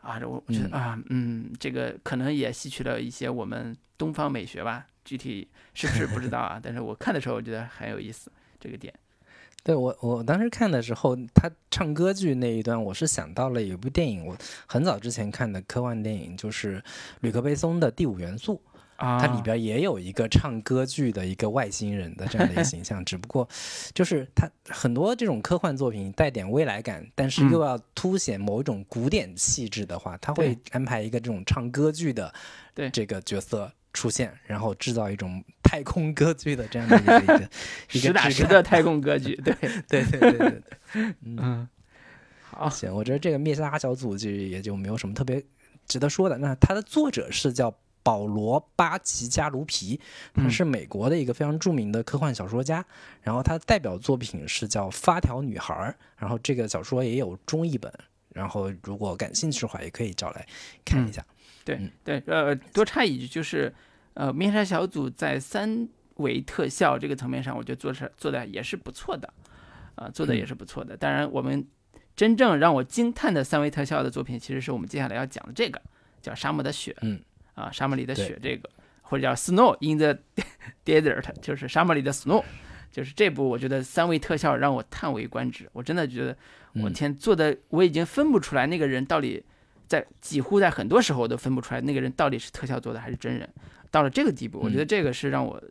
[0.00, 6.60] 啊，我我觉得啊，嗯，这个可能也吸取了一些我们东方美学吧，具体是不是不知道啊？
[6.62, 8.30] 但是我看的时候，我觉得很有意思
[8.60, 8.94] 这个点。
[9.64, 14.36] 对我，我当时看的时候，他唱歌剧那一段，我是想到了有部电影，我
[14.68, 16.80] 很早之前看的科幻电影，就是
[17.22, 18.62] 吕克贝松的《第五元素》。
[19.20, 23.46] 它里边也有一个唱歌剧的一个外星人的这样的一个形象，只不过
[23.92, 32.32] 就是它很多这种科幻作品带点未来感，但是又要凸显某一种古典气质的话，他会安排一个这种唱歌剧的
[32.92, 37.50] 这个角色出现，然后制造一种太空歌剧的这样的一个
[37.92, 39.36] 一个实打实的太空歌剧。
[39.36, 39.54] 对
[39.88, 41.68] 对对对对对，嗯，
[42.42, 45.42] 好，行，我觉得这个灭杀小组就也就没有什么特别
[45.86, 46.38] 值得说的。
[46.38, 47.74] 那它的作者是叫。
[48.04, 49.98] 保罗·巴奇加卢皮，
[50.32, 52.84] 他是美国的一个非常著名的科幻小说家。
[53.22, 55.74] 然后他代表作品是叫《发条女孩》，
[56.16, 57.92] 然后这个小说也有中译本。
[58.28, 60.46] 然后如果感兴趣的话，也可以找来
[60.84, 61.24] 看一下。
[61.64, 63.72] 对对，呃，多插一句，就是
[64.12, 69.32] 呃，面纱小组在三维特效这个层面上，我觉得做是做的也是不错的，
[69.94, 70.96] 啊，做的也是不错的。
[70.96, 71.66] 当然，我们
[72.14, 75.80] 真正让我惊叹的三维特效的作品，其实是我们接下来要讲的这个，
[76.20, 76.92] 叫《沙漠的雪》。
[77.02, 77.20] 嗯，
[77.54, 78.68] 啊，沙漠里的雪，这个
[79.02, 80.18] 或者叫《Snow in the
[80.84, 82.42] Desert》，就是沙漠里的 Snow，
[82.90, 85.68] 就是这部我觉得三维特效让我叹为观止。
[85.72, 86.36] 我真的觉得，
[86.82, 89.42] 我天，做的我已经分不出来那个人到底
[89.86, 93.48] 在几乎在很多时候我都分不出来那个人到底是特效做的还是真人。
[93.90, 95.62] 到了这个地步，我觉得这个是让我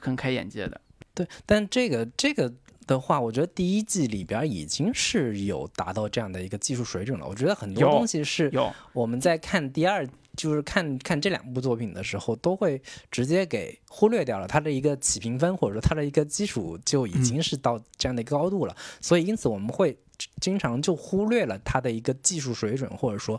[0.00, 0.80] 很开眼界的。
[1.12, 2.50] 对，但这个这个
[2.86, 7.26] 的话，我觉得第一季里边已经是有达到这样的一个技术水准了。
[7.26, 8.50] 我觉得很多东西是
[8.94, 12.80] 我们在看第二，就是看看这两部作品的时候，都会
[13.10, 18.76] 直接给忽略掉了它的一个起评分，或者说它的一个基础就已经是到这样的一个高度了。
[19.00, 19.96] 所以因此我们会
[20.40, 23.38] 经常就忽略了它的一个技术水准，或者说，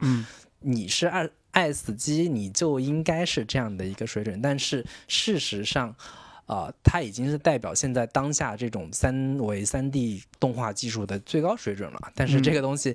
[0.59, 4.41] 你是爱爱死机，你就应该是这样的一个水准。
[4.41, 5.95] 但是事实上。
[6.45, 12.11] 啊，它已经是代表现在当下这种三维三 D 动画技术的最高水准了。
[12.13, 12.93] 但是这个东西，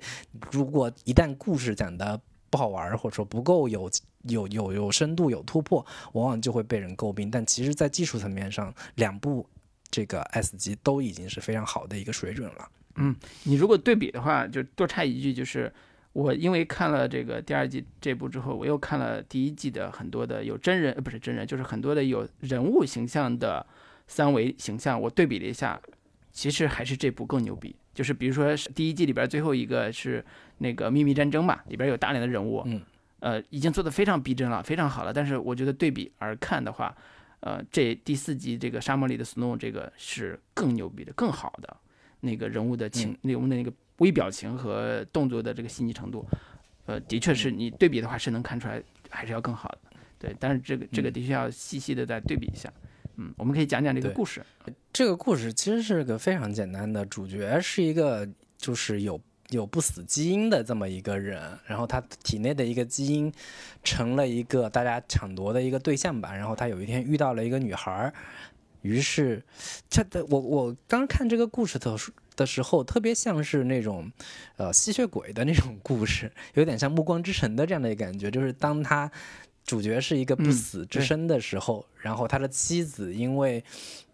[0.52, 2.20] 如果一旦故事讲的
[2.50, 3.90] 不好玩，或者说不够有
[4.22, 7.30] 有有有深度、有突破，往往就会被人诟病。
[7.30, 9.46] 但其实，在技术层面上，两部
[9.90, 12.68] 这个 S 级都已经是非常好的一个水准了。
[12.96, 15.72] 嗯，你如果对比的话，就多插一句，就是。
[16.14, 23.64] 我因为看了这个第二季这部之后，我又看了第一季的很多的有真人，不是真人，就是很多的有人物形象的
[24.08, 25.80] 三维形象，我对比了一下，
[26.32, 27.76] 其实还是这部更牛逼。
[27.94, 30.24] 就是比如说第一季里边最后一个是
[30.58, 32.82] 那个秘密战争嘛，里边有大量的人物，嗯，
[33.20, 35.12] 呃，已经做得非常逼真了，非常好了。
[35.12, 36.94] 但是我觉得对比而看的话，
[37.40, 41.76] 呃，这第四集这个沙漠里的 Snow 这个是更牛逼的、更好的
[42.20, 43.72] 那个人物的情，那我们的那个。
[43.98, 46.24] 微表情和动作的这个细腻程度，
[46.86, 48.80] 呃，的确是你对比的话是能看出来
[49.10, 49.78] 还是要更好的，
[50.20, 50.36] 对。
[50.38, 52.72] 但是这个这个的确要细细的再对比一下，
[53.16, 54.40] 嗯，我们可以讲讲这个故事。
[54.92, 58.24] 这个故事其实是个非常简单的，主角是一个
[58.56, 59.20] 就是有
[59.50, 63.32] 有不死基因的这么一个人，然后他体内的一个基因
[63.82, 68.12] 成了一个大家抢夺的一个对象吧，然后他有一天遇到了一个女孩，
[68.82, 69.42] 于是
[69.88, 72.12] 他的我我刚看这个故事的时。
[72.38, 74.08] 的时候，特别像是那种，
[74.58, 78.30] 呃，吸血鬼的那种故事，有点像《暮光之城》的这样的一个感觉。
[78.30, 79.10] 就是当他
[79.64, 83.64] 主角是一个不死之身的时候，然后他的妻子因为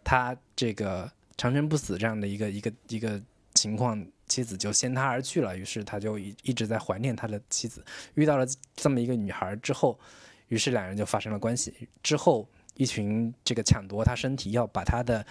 [0.02, 3.20] 他这个长生不死这样的一个一个一个
[3.52, 4.02] 情况，
[4.34, 5.56] 妻子就先他而去了。
[5.56, 7.84] 于是他就一一直在怀念他的妻子。
[8.14, 9.98] 遇到了这么一个女孩之后，
[10.48, 11.88] 于是两人就发生了关系。
[12.02, 15.24] 之后，一群这个抢夺他身体，要把他的。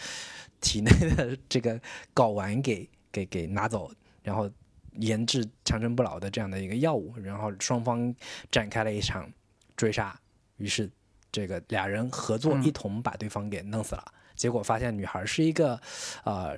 [0.66, 1.78] 体内的这个
[2.16, 3.92] 睾丸给给给拿走，
[4.22, 4.50] 然后
[4.94, 8.16] 研制长生不老的这样的一个药物，然后双方
[8.50, 9.30] 展开了一场
[9.76, 10.18] 追杀，
[10.56, 10.90] 于是
[11.34, 14.06] 这个俩人合作一同把对方给弄死了。
[14.38, 15.78] 结果发现女孩是一个
[16.24, 16.58] 呃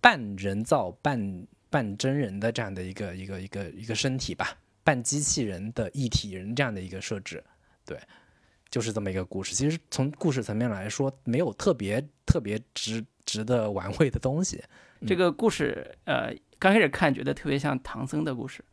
[0.00, 1.44] 半人造半
[1.74, 7.42] 半真人的这样的一个一个一个一个身体吧，半机器人的一体人这样的一个设置，
[7.84, 7.98] 对。
[8.70, 14.62] 就是这么一个故事，其实从故事层面来说，没有特别特别值值得玩味的东西。
[15.06, 18.64] 这个故事，呃，刚开始看觉得特别像唐僧的故事，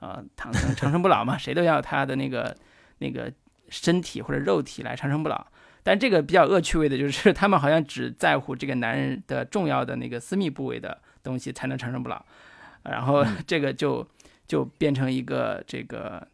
[0.00, 2.56] 啊，唐僧长生不老嘛，谁都要他的那个
[2.98, 3.32] 那个
[3.68, 5.46] 身体或者肉体来长生不老。
[5.82, 12.24] 但这个比较恶趣味的就是， 他们好像只在乎这个男人的重要的那个私密部位的东西才能长生不老，
[12.84, 14.06] 然后这个就
[14.46, 16.26] 就变成一个这个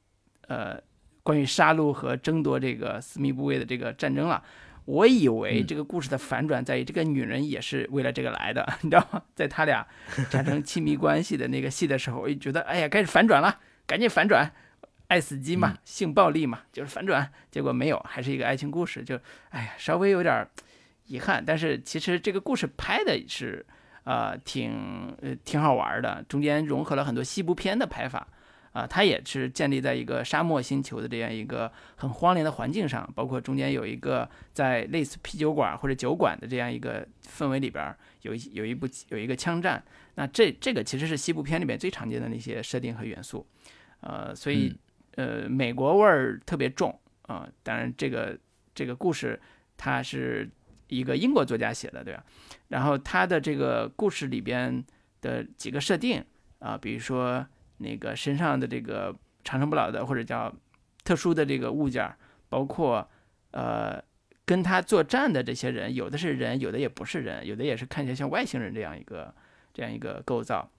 [0.49, 0.81] 呃。
[1.27, 4.45] 关于杀戮和争夺这个私密部位的这个战争了，
[4.85, 9.23] 我以为这个故事的反转在于这个女人也是为了这个来的， 你知道吗？
[9.35, 9.87] 在他俩
[10.29, 14.53] 产生亲密关系的那个戏的时候，我就觉得哎呀，开始反转了，赶紧反转，
[15.09, 17.33] 爱死机嘛，性暴力嘛，就是反转。
[17.51, 19.19] 结果没有，还是一个爱情故事，就
[19.49, 20.47] 哎呀，稍微有点
[21.07, 21.43] 遗憾。
[21.43, 23.65] 但是其实这个故事拍的是
[24.05, 28.29] 呃挺呃挺好玩的，中间融合了很多西部片的拍法。
[28.75, 39.81] 啊，它也是建立在一个沙漠星球的这样一个很荒凉的环境上，包括中间有一个在类似啤酒馆或者酒馆的这样一个氛围里边，有一有一部有一个枪战。
[40.17, 43.47] 那这这个其实是西部片里面最常见的那些设定和元素，
[44.01, 44.77] 呃，所以
[45.15, 47.49] 呃美国味儿特别重啊。
[47.63, 48.37] 当然，这个
[48.75, 49.41] 这个故事
[49.77, 50.51] 它是
[50.89, 52.24] 一个英国作家写的，对吧？
[52.68, 54.85] 然后他的这个故事里边
[55.20, 56.24] 的几个设定
[56.59, 57.47] 啊，比如说。
[57.78, 60.51] 那个身上的这个长生不老的或者叫
[61.03, 62.09] 特殊的这个物件，
[62.49, 63.07] 包括
[63.51, 64.01] 呃
[64.47, 69.35] 跟他作战的这些人，有的是人，有的也不是人，有的也是看起来像外星人这样一个
[69.74, 70.70] 这样一个构造。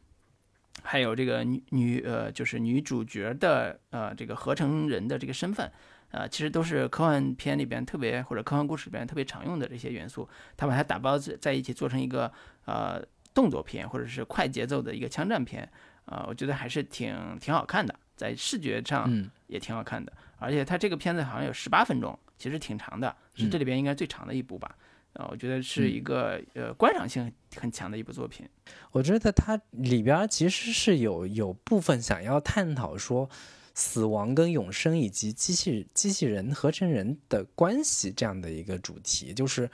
[0.84, 5.70] 还有这个女女呃就是女主角的呃这个合成人的这个身份，
[6.16, 12.32] 呃其实都是科幻片里边特别或者科幻故事里边特别常用的这些元素，他把它打包在在一起做成一个
[12.66, 13.04] 呃。
[13.36, 15.70] 动作片或者是快节奏的一个枪战片，
[16.06, 19.12] 啊，我觉得还是挺挺好看的，在视觉上
[19.48, 20.14] 也挺好看的。
[20.38, 24.74] 而且它这个片子好像有十八分钟，其实挺长的，是这里边应该最长的一部吧。
[25.16, 28.48] 啊，我觉得是一个呃观赏性很强的一部作品。
[28.92, 33.30] 我觉得它里边其实是有有部分想要探讨说
[33.76, 39.70] 死亡跟永生以及机器机器人合成人的关系这样的一个主题，就是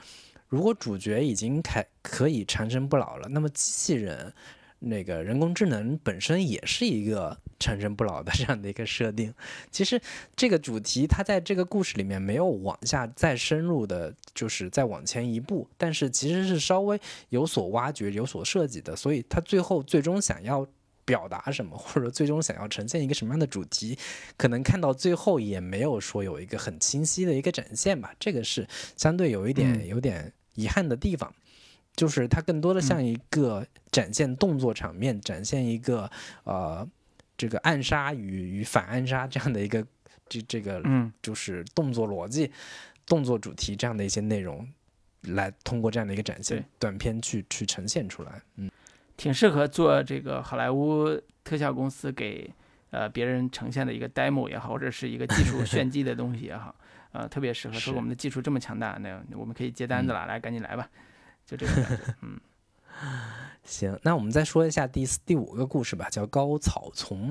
[0.48, 4.34] 如果主角已经开可以长生不老了，那么机器人。
[4.84, 9.32] 那个人工智能本身也是一个长生不老的 这样的一个设定。
[9.70, 10.02] 其实
[10.34, 18.96] 这个主题它在这个故事里面没有往下再深入的，就是再往前一步，但是其实是稍微有所挖掘、有所设计的。
[18.96, 20.66] 所以它最后最终想要
[21.12, 23.98] 表达什么，或者最终想要呈现一个什么样的主题，
[24.38, 28.14] 可能看到最后也没有说有一个很清晰的一个展现吧。
[28.18, 31.30] 这个是相对有一点有点遗憾的地方。
[31.94, 36.10] 就是它更多的像一个展现动作场面，展现一个
[36.44, 36.88] 呃
[37.36, 39.86] 这个暗杀与与反暗杀这样的一个
[40.30, 42.50] 这这个嗯，就是动作逻辑、
[43.04, 44.66] 动作主题这样的一些内容，
[45.20, 48.70] 来通过这样的一个展现短片去去呈现出来，嗯，
[49.22, 51.06] 挺适合做这个好莱坞
[51.44, 52.52] 特效公司给
[52.90, 56.74] 呃别人呈现的一个 demo 也好，或者是一个技术炫技的东西也好，
[57.12, 57.74] 呃，特别适合。
[57.78, 60.90] 说我们的技术这么强大，那我们可以接单子了，来赶紧来吧。
[61.46, 62.40] 就这个感觉，嗯，
[63.62, 67.30] 行，那我们再说一下第四、第五个故事吧，叫《高草丛》。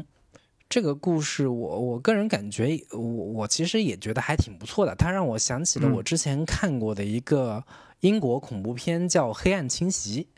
[0.70, 4.96] 这个故事，我我个人感觉，我我其实也觉得还挺不错的。
[4.96, 7.62] 它让我想起了我之前看过的一个
[8.00, 10.30] 英国恐怖片，叫《黑暗侵袭》，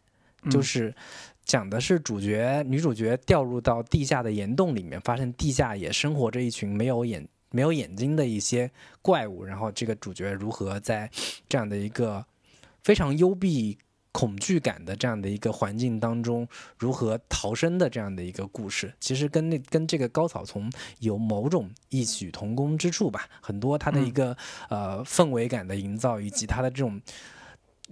[0.52, 0.96] 就是
[1.46, 8.72] 讲的是主角女主角掉入到地下的岩洞里面，发现地下也生活着一群没有眼没有眼睛的一些
[9.02, 11.10] 怪物，然后这个主角如何在
[11.48, 12.26] 这样的一个
[12.84, 13.78] 非常幽闭、
[14.12, 23.28] 恐惧感的这样的一个环境当中，如何逃生的这样的一个故事，其实跟那跟这个高草丛有某种异曲同工之处吧。
[23.42, 24.36] 很多它的一个
[24.70, 27.00] 呃氛围感的营造，以及它的这种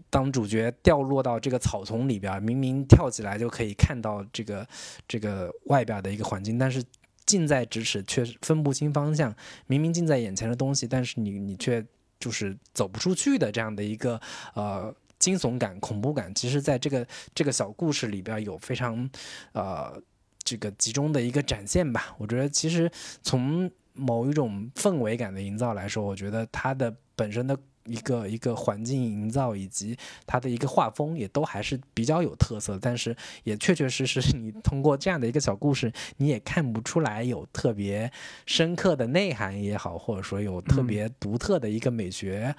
[0.09, 4.67] 当主角掉落到这个草丛里边，明明跳起来就可以看到这个
[5.07, 6.83] 这个外边的一个环境，但是
[7.25, 9.35] 近在咫尺却分不清方向。
[9.67, 11.85] 明明近在眼前的东西，但是你你却。
[12.21, 14.21] 就是走不出去的这样的一个
[14.53, 19.09] 呃惊悚感、恐怖感，其实在这个这个小故事里边有非常
[19.53, 19.99] 呃
[20.43, 22.15] 这个集中的一个展现吧。
[22.19, 22.87] 我觉得其实
[23.23, 27.57] 从某一种氛围感的营造来说，我觉得它的本身的。
[27.85, 38.11] 一个一个环境营造以及它的一个画风也都还是比较有特色，但是也确确实实你通过这样的一个小故事，你也看不出来有特别
[38.45, 42.55] 深刻的内涵也好，或者说有特别独特的一个美学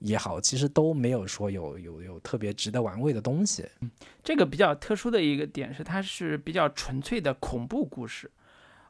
[0.00, 3.64] 也好，其实都没有说有有有特别值得玩味的东西。
[4.22, 8.30] 这个比较特殊的一个点是，它是比较纯粹的恐怖故事。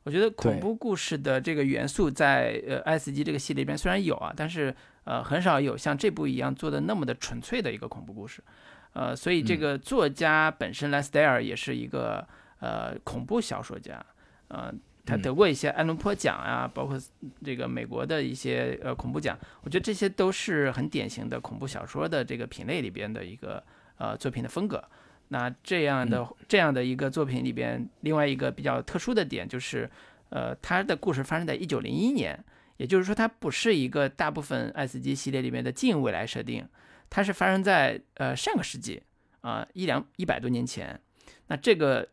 [0.03, 4.72] 我觉得恐怖故事的这个元素在呃《爱斯基》这个系列里边虽然有啊，但是
[5.07, 8.42] 呃很少有像这部一样做的那么的纯粹的一个恐怖故事，
[8.92, 12.26] 呃，所以这个作家本身莱斯戴尔也是一个
[12.61, 14.04] 呃恐怖小说家，
[14.48, 14.70] 呃，
[15.04, 17.00] 他得过一些艾伦坡奖啊，包括
[17.44, 23.62] 这个美国的一些呃恐怖奖，我觉得这些都是很典型的恐怖小说的这个品类里边的一个
[23.98, 24.82] 呃作品的风格。
[25.28, 29.90] 那这样的这样的一个作品里边，另外一个比较特殊的点就是，
[30.28, 32.38] 呃，他的故事发生在一九零一年，
[32.77, 36.68] 也就是说，它不是一个大部分 S 级系列里面的近未来设定，
[37.09, 39.03] 它是发生在呃上个世纪
[39.41, 41.01] 啊一两一百多年前。
[41.49, 42.09] 那这个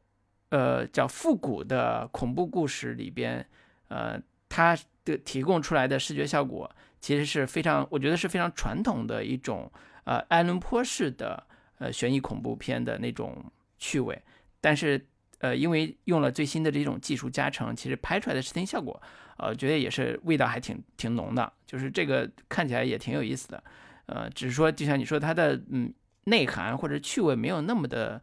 [0.49, 3.45] 呃叫复古的恐怖故事里边，
[3.88, 9.72] 呃，它的提供出来的视觉效果其实是非常，我觉得是非常传统的一种
[10.03, 11.47] 呃埃伦坡式的。
[11.80, 13.43] 呃，悬疑恐怖片的那种
[13.78, 14.22] 趣味，
[14.61, 15.05] 但是
[15.39, 19.01] 呃，因为用了最新的这种技术加成，其实拍出来的视听效果，
[19.38, 23.63] 呃，觉得也是味道还挺挺浓的，就是这个看起来也挺有意思的。
[24.05, 25.93] 呃，只是说就像你说，它的嗯
[26.25, 28.21] 内涵或者趣味没有那么的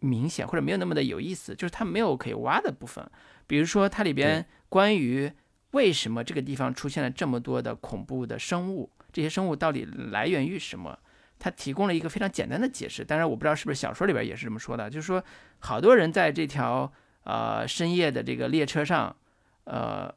[0.00, 3.08] 明显，或者没有那么的有意思，就是它没有可以挖的部分。
[3.46, 5.30] 比如说它里边关于
[5.72, 10.98] 为什么这个地方出现了这么多的恐怖的生物，这些生物到底来源于什么？
[11.38, 15.20] 他提供了一个非常简单的解释，当然我不知道是不是小说里边也是这么说的，就是说
[15.58, 16.92] 好多人在这条
[17.24, 19.16] 呃深夜的这个列车上，
[19.64, 20.14] 呃，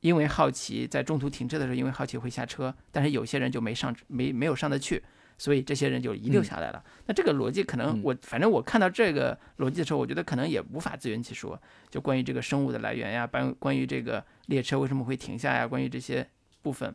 [0.00, 5.02] 因为好奇在中途停车的时候，因为好奇会下车，但是有些人就没上没没有上得去，
[5.38, 6.84] 所以这些人就遗留下来了。
[7.06, 16.28] 那这个逻辑可能我反正我看到这个逻辑的时候，我觉得可能也无法自圆其说，就关于这个生物的来源呀，关关于这个列车为什么会停下呀，关于这些
[16.62, 16.94] 部分，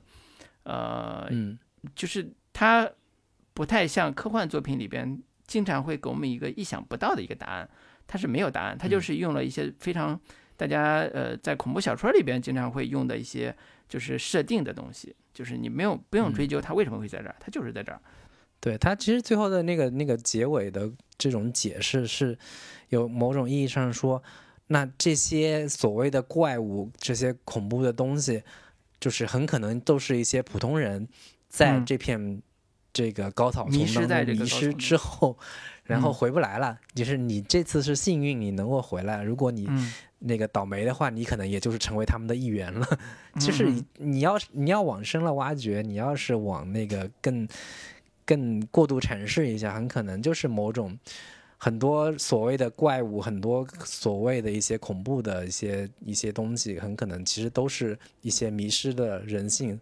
[0.64, 1.58] 呃，嗯，
[1.96, 2.90] 就是它。
[3.54, 7.70] 不太像科幻作品里边经常会给我们一个意想不到的一个答案，
[8.08, 10.18] 它是没有答案，它就是用了一些非常
[10.62, 13.56] 大家呃在恐怖小说里边经常会用的一些
[13.90, 18.00] 就是设定的东西，就是你没有不用追究它为什么会在这儿，它就是在这儿。
[18.60, 20.88] 对他其实最后的那个那个结尾的
[21.18, 22.38] 这种解释是
[22.90, 24.22] 有某种意义上说，
[24.68, 28.44] 那这些所谓的怪物，这些恐怖的东西，
[29.00, 31.08] 就是很可能都是一些普通人
[31.50, 32.40] 在这片
[32.94, 33.72] 这个高草丛
[34.08, 35.36] 当中迷失之后，
[35.86, 36.78] 然后回不来了。
[36.94, 39.68] 就是你这次是幸运，你能够回来；如果你
[40.22, 42.88] 那个倒霉的话，你可能也就是成为他们的一员了。
[43.40, 47.48] 就是你要你要往深了挖掘，你要是往那个更。
[48.24, 50.98] 更过度阐释一下，很可能就是某种
[51.58, 59.78] 很多所谓的怪物，很多所谓的一些恐怖的一些一些东西，很可能其实都是一些迷失的人性，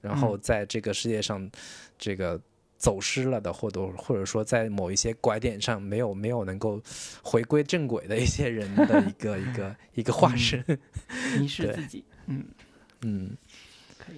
[0.00, 1.48] 然后在这个世界上
[1.96, 2.40] 这个
[2.82, 6.82] 走失了的，或者或者说在某一些拐点上没有没有能够
[7.22, 10.64] 回归正轨的一些人的一个一个一个化身，
[11.38, 12.44] 迷失自己，嗯。
[13.02, 13.36] 嗯。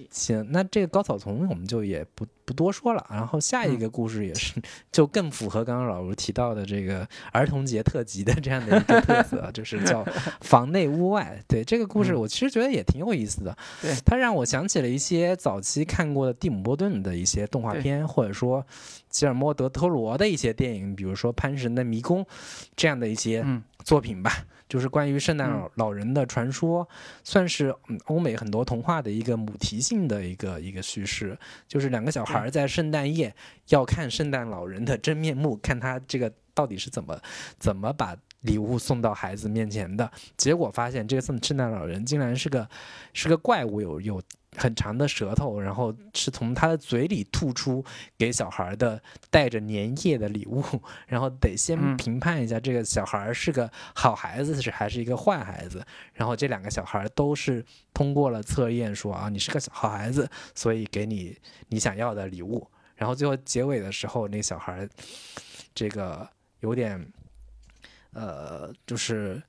[0.09, 3.05] 行，那这个高草丛我们就也不不多说了。
[3.09, 4.53] 然后下一个故事也是，
[4.91, 10.05] 就更符合刚刚老吴提到的这个儿童节特辑的这样的一个特色， 就是叫
[10.41, 11.41] 房内屋外。
[11.47, 13.57] 对这个故事，我其实觉得也挺有意思的。
[13.81, 18.65] 对，它让我想起了一些早期看过的蒂姆·波顿的一些动画片，或者说
[19.09, 22.23] 吉尔莫·德托罗的一些电影，比如说《潘神的迷宫》
[22.75, 23.45] 这样的一些
[23.83, 24.45] 作品吧。
[24.67, 26.87] 就是关于圣诞老老人的传说，
[27.23, 31.37] 算是欧美很多童话的一个母题性的一个一个叙事。
[31.67, 33.33] 就是两个小孩在圣诞夜
[33.69, 37.19] 要看圣诞老人的真面目，看他这个到底是怎么
[37.59, 40.11] 怎么把礼物送到孩子面前的。
[40.37, 42.67] 结果发现，这个圣圣诞老人竟然是个
[43.13, 44.21] 是个怪物，有有。
[44.57, 47.83] 很长的舌头，然后是从他的嘴里吐出
[48.17, 50.63] 给小孩的带着粘液的礼物，
[51.07, 55.85] 然后得先评判一下这个小孩是个好孩子是还是一个坏孩子。
[56.13, 61.37] 然后这两个小孩都是通过了测验，说啊你是个好孩子，所以给你
[61.69, 62.67] 你想要的礼物。
[62.95, 64.87] 然后最后结尾的时候，那小孩
[65.73, 66.27] 这个
[66.61, 67.05] 有点
[68.13, 69.41] 呃，就是。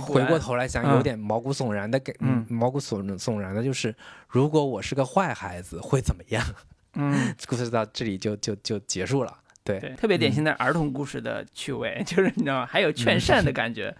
[0.00, 2.14] 回过头来想，有点毛骨悚然的感，
[2.48, 3.94] 毛骨悚悚然的，就是
[4.28, 6.44] 如果我是个坏孩子会怎么样？
[6.94, 9.38] 嗯， 故事到这里就就就结束了。
[9.62, 12.66] 对，特别典型的儿童故事的趣味， 就是你知道吗？
[12.66, 13.94] 还有劝善的感觉。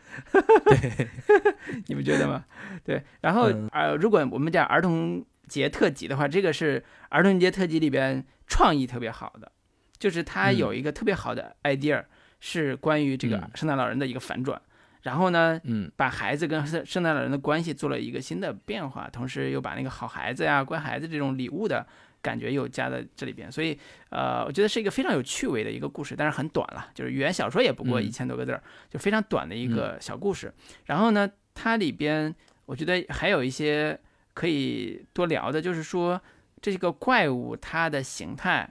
[0.64, 1.08] 对，
[1.88, 2.44] 你不觉得吗？
[2.84, 3.02] 对。
[3.20, 9.50] 然后呃，如果我们讲儿童节特辑的话，这个是儿童节特辑里边创意特别好的，
[9.98, 12.04] 就是它有一个特别好的 idea，
[12.38, 14.62] 是关于这个圣诞老人的一个反转。
[15.06, 21.86] 然后呢，嗯，把孩子跟圣圣诞老人的关系做了一个新的变化，同时又把那个好孩子呀、乖孩子这种礼物的
[22.20, 23.78] 感觉又加在这里边，所以，
[24.10, 30.52] 呃，我觉得是一个非常有趣味的一个故事，但是很短了，就是语言小说也不过一千多个字儿，就非常短的一个小故事。
[30.86, 32.34] 然后呢，它里边
[32.64, 33.96] 我觉得还有一些
[34.34, 36.20] 可以多聊的，就是说
[36.60, 38.68] 这个怪物它的形态，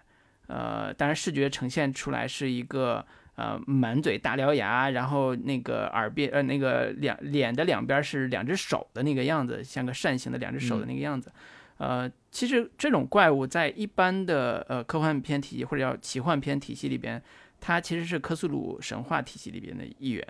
[0.48, 3.06] 呃，当然视觉呈现出来是一个。
[3.36, 11.30] 呃，满嘴大獠牙，然后那个耳边呃那个两脸的两边是两只手的那个样子，像个扇形的两只手的那个样子。
[11.78, 17.22] 呃，其实这种怪物在一般的呃科幻片体系或者叫奇幻片体系里边，
[17.60, 20.26] 它其实是科苏鲁神话体系里边的一员。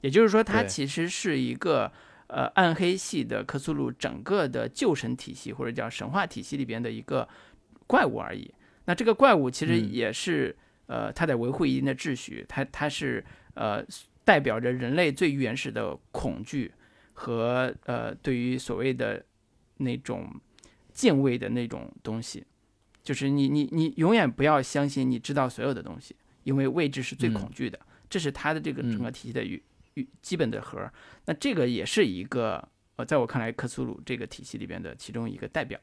[0.00, 1.92] 也就是说，它其实是一个
[2.26, 7.28] 呃暗黑系的科苏鲁整个的旧神体系或者叫神话体系里边的一个
[7.86, 8.52] 怪物而已。
[8.86, 10.56] 那这个怪物其实也是。
[10.92, 13.24] 呃，它在维护一定的秩序，它它是
[13.54, 13.82] 呃
[14.24, 16.70] 代表着人类最原始的恐惧
[17.14, 19.24] 和呃对于所谓的
[19.78, 20.28] 那种
[20.92, 22.44] 敬畏的那种东西，
[23.02, 26.14] 就是你你你永远不要相信你知道所有的东西，
[26.44, 27.80] 因为未知是最恐惧的，
[28.10, 29.62] 这是它的这个整个体系的与
[29.94, 30.92] 与基本的核。
[31.24, 35.80] 那这个也是一个呃，在我看来，克苏鲁这个体系里边的其中一个代表，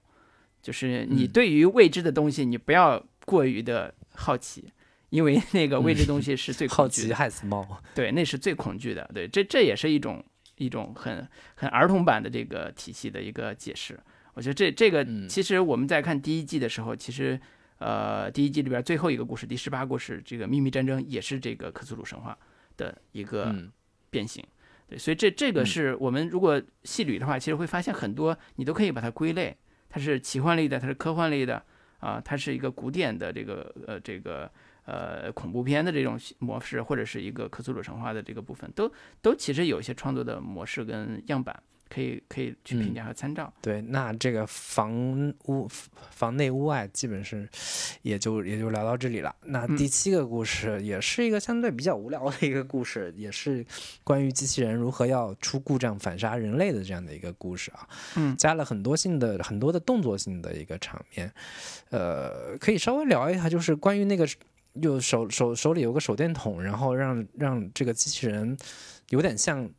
[0.61, 4.71] 就是你对于未知的东西，你不要过于的好奇。
[5.09, 9.09] 因为 那个未知东西是最好奇害死猫，对，那是最恐惧的。
[9.13, 10.23] 对，这这也是一种
[10.57, 13.99] 一种很很儿童版的这个体系的一个解释。
[14.35, 17.39] 我觉得这这个其实我们在看第一季的时候，其实
[17.79, 22.37] 呃第一季里边最后一个故事第十八故事这个秘密战争也是这个克苏鲁神话
[22.77, 23.53] 的一个
[24.09, 24.43] 变形。
[24.87, 29.57] 对，所以这这个是我们如果细捋的话，其实会发现很多你都可以把它归类，
[29.89, 31.63] 它是奇幻类的，它是科幻类的
[31.99, 34.49] 啊，它是一个古典的这个呃这个。
[34.89, 43.53] 呃，恐怖片的这种模式，或者是一个克苏鲁神话的这个部分，都都其实有一些创作的模式跟样板可以可以去评价和参照。
[43.61, 44.91] 对，那这个房
[45.45, 45.67] 屋
[46.09, 47.47] 房内屋外基本是
[48.01, 49.35] 也就也就聊到这里了。
[49.43, 53.63] 那第七个故事也是一个相对比较无聊的一个故事，也是
[54.03, 57.87] 关于机器人如何要出故障反杀人类的这样的一个故事啊。
[58.15, 61.31] 嗯，加了很多性的很多的动作性的一个场面，
[61.91, 64.27] 呃，可以稍微聊一下，就是关于那个
[64.79, 68.57] 就手手手里有个手电筒，然后让让这个机器人
[69.09, 69.69] 有点像。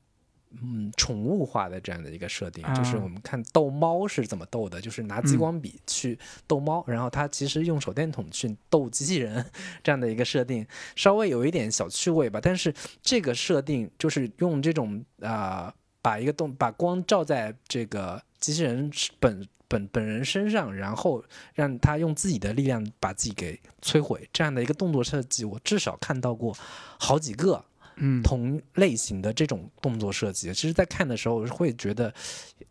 [0.61, 9.46] 嗯，宠物化的这样的一个设定，就是我们看逗猫是怎么逗的，就是拿激光笔去逗猫，然后它其实用手电筒去逗机器人，
[9.84, 12.40] 这样的一个设定，稍微有一点小趣味吧。
[12.42, 15.72] 但是这个设定就是用这种啊，
[16.03, 18.90] 把一个动把光照在这个机器人
[19.20, 26.55] 本本本人身上，然后让他用自己的力量把自己给摧毁，这样的一个动作设计，我至少看到过
[26.99, 27.64] 好几个。
[28.03, 32.11] 嗯，同类型的这种动作设计，其实，在看的时候会觉得，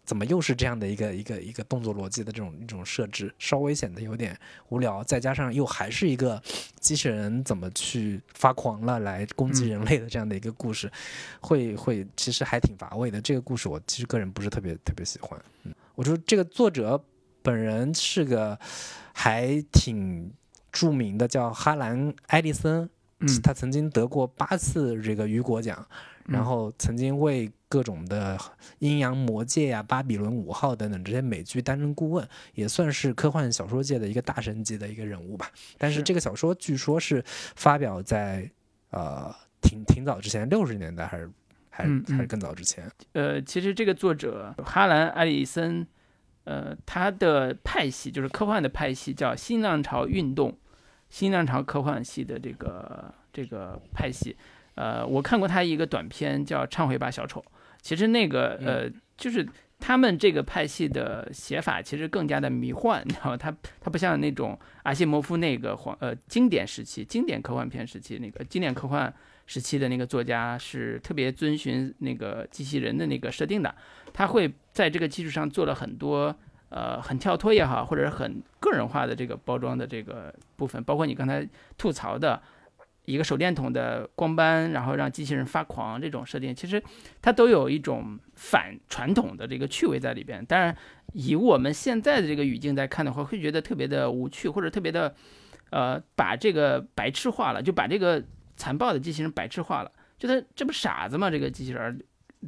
[0.04, 4.36] 怎么又是这样的一个一个一个动作逻辑的这种一种设置，稍微显得有点
[4.70, 5.04] 无聊。
[5.04, 6.42] 再加上又还是一个
[6.80, 10.92] 机器人怎么去发狂了来攻击人类的这样的一个故事，
[11.42, 13.22] 会会其实还挺乏味的。
[13.22, 15.40] 这个故事我其实个人不是特别特别喜欢。
[15.64, 17.04] 嗯，我说这个作者
[17.42, 18.58] 本人是个
[19.12, 20.32] 还挺
[20.72, 22.90] 著名的，叫哈兰·埃利森。
[23.20, 25.86] 嗯，他曾经得过八次这个雨果奖，
[26.26, 28.38] 然后曾经为各种的
[28.78, 35.52] 《阴阳魔界》呀、《巴比伦五号》等等这些美剧担任顾问，也算是科幻小说界的一个大神级的一个人物吧。
[35.78, 37.22] 但是这个小说据说是
[37.58, 38.50] 发表在
[38.92, 41.30] 呃挺挺早之前，六十年代还是
[41.80, 42.90] 还是还是更早之前。
[43.14, 45.88] 呃，其实这个作者哈兰·艾里森，
[46.44, 50.58] 呃，他的派系就是科幻的派系，叫新浪潮运动。
[51.10, 54.38] 新浪潮科幻系的这个这个派系，
[54.76, 57.42] 呃，我看过他一个短片叫《忏悔吧，小丑》。
[57.82, 59.44] 其实那个呃，就是
[59.80, 63.38] 他们这个派系的写法其实更加的迷幻，你知道吗？
[63.38, 69.12] 他他不像那种阿西莫夫那个黄呃经典时期、经典科幻片时期那个经典科幻
[69.50, 73.74] 时期的那个作家是特别遵循那个机器人的那个设定的，
[74.14, 76.36] 他会在这个基础上做了很多。
[76.72, 81.44] 呃，很跳脱也好，或者是很个人化的这个包装的这个部分，包括你刚才
[81.80, 82.40] 吐槽的
[83.06, 86.80] 一个手电筒的光斑，然后让机器人发狂这种设定，其实
[87.24, 90.46] 它都有一种反传统的这个趣味在里边。
[90.46, 90.78] 当然，
[91.14, 95.16] 以我们现在的这个语境在看的话，会觉得特别的无趣，或者特别的
[95.72, 98.24] 呃，把这个白痴化了，就把这个
[98.60, 101.32] 残暴的机器人白痴化了，就他这不傻子吗？
[101.32, 102.00] 这个机器人。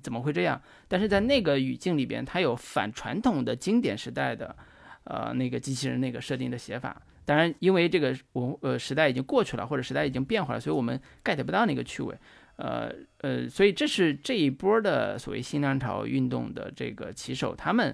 [0.01, 0.61] 怎么会这样？
[0.87, 4.55] 但是在那个语境里边，它有反传统的经典时代的，
[5.03, 6.95] 呃，那个机器人那个设定的写法。
[7.25, 12.17] 当然，因为这个文呃时代已经过去了，或者时代已经变化了，所以我们 get 不到那个趣味。
[12.55, 17.93] 呃呃，所以这是这一波的所谓新浪潮运动的这个旗手他们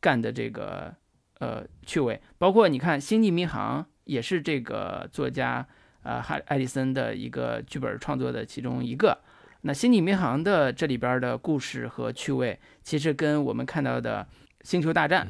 [0.00, 0.92] 干的这个
[1.38, 2.20] 呃趣味。
[2.38, 5.64] 包括你看《星际迷航》也是这个作家
[6.06, 9.18] 呃哈艾利森的一个剧本创作的其中一个。
[9.62, 14.24] 那《星际迷航》的这里边的故事和趣味，其实跟我们看到的
[14.62, 15.26] 《星球大战》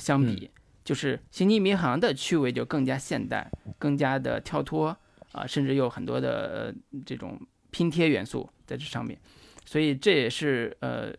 [0.00, 0.50] 相比，
[0.82, 4.96] 就是《星际迷航》的趣味就更加现代，更加的跳脱
[5.32, 6.74] 啊，甚至有很多的
[7.04, 7.38] 这种
[7.70, 9.20] 拼贴元素在这上面。
[9.66, 11.12] 所以这也是呃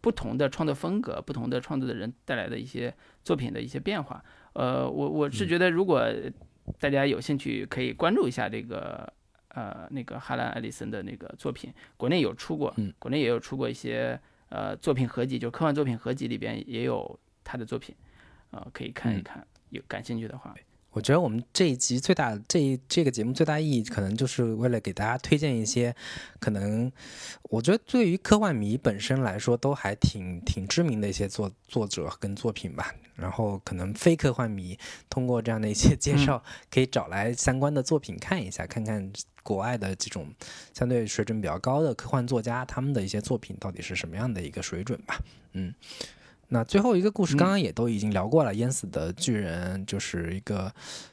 [0.00, 4.24] 不同的创作风格、不同的创作的人带来的一些作品的一些变化。
[4.54, 6.10] 呃，我我是觉得，如果
[6.78, 9.12] 大家有兴趣，可以关注一下这个。
[9.56, 17.96] 呃，那个哈兰·艾利森的那个作品，国内有出过，国内也有出过一些呃作品合集，就科幻作品合集里边也有他的作品，
[18.50, 20.54] 呃，可以看一看，有感兴趣的话。
[20.96, 25.94] 我觉得我们这一集最大这这个节目最大意义，可能就是为了给大家推荐一些，
[26.40, 26.90] 可能
[27.50, 32.94] 我觉得对于科幻迷本身来说都还挺挺知名的一些作作者跟作品吧。
[33.14, 34.78] 然后可能非科幻迷
[35.10, 40.32] 通过这样的一些 介绍，可以找来相关的作品看一下，看看国外的这种
[40.72, 45.20] 相对水准比较高的科幻作家他们的一些作品到底是什么样的一个水准吧。
[45.52, 45.74] 嗯。
[46.48, 50.72] 那最后一个故事，刚刚也都已经聊过了，《淹死的巨人》就是一个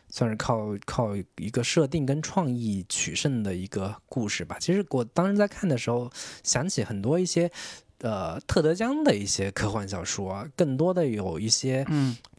[0.10, 4.58] 算是靠靠一个设定跟创意取胜的一个故事吧。
[4.60, 6.12] 其实我当时在看的时候，
[6.44, 7.50] 想起很多一些
[8.00, 11.84] 呃特德·江的一些科幻小说，更多的有一些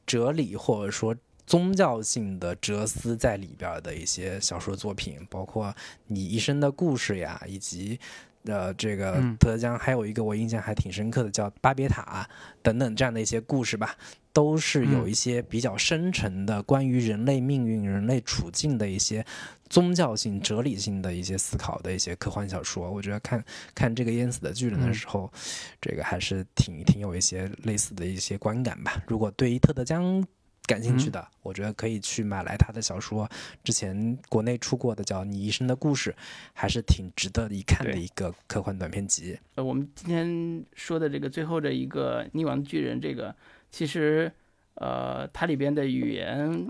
[0.06, 1.16] 哲理或者说
[1.46, 5.66] 宗教性的哲思在里边的一些小说作品，包括
[6.06, 7.98] 《你一生的故事》呀，以及。
[8.44, 12.28] 呃，这个嗯特德江还有一个我印象还挺深刻的，叫巴别塔
[12.62, 13.96] 等等这样的一些故事吧，
[14.32, 19.24] 都是有嗯一些比较深沉的关于人类命运、人类处境的一些
[19.70, 22.90] 宗教性、哲理性的一些思考的一些科幻小说。
[22.90, 23.42] 我觉得看
[23.74, 25.32] 看这个《淹死的巨人》的嗯时候，
[25.80, 29.02] 这个还是挺挺有一些类似的一些观感吧。
[29.06, 30.22] 如果对于特德江
[30.66, 33.28] 感兴趣嗯的，我觉得可以去买来他的小说，
[33.62, 36.10] 之前国内出过的叫《你一生的故事》，
[36.52, 39.38] 还是挺值得一看的一个科幻短篇集。
[39.56, 43.34] 呃，我们今天说的这个最后的一个溺亡巨人，这个
[43.70, 44.32] 其实
[44.74, 46.66] 呃，它里边的语言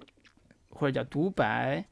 [0.71, 1.85] 或者叫独白，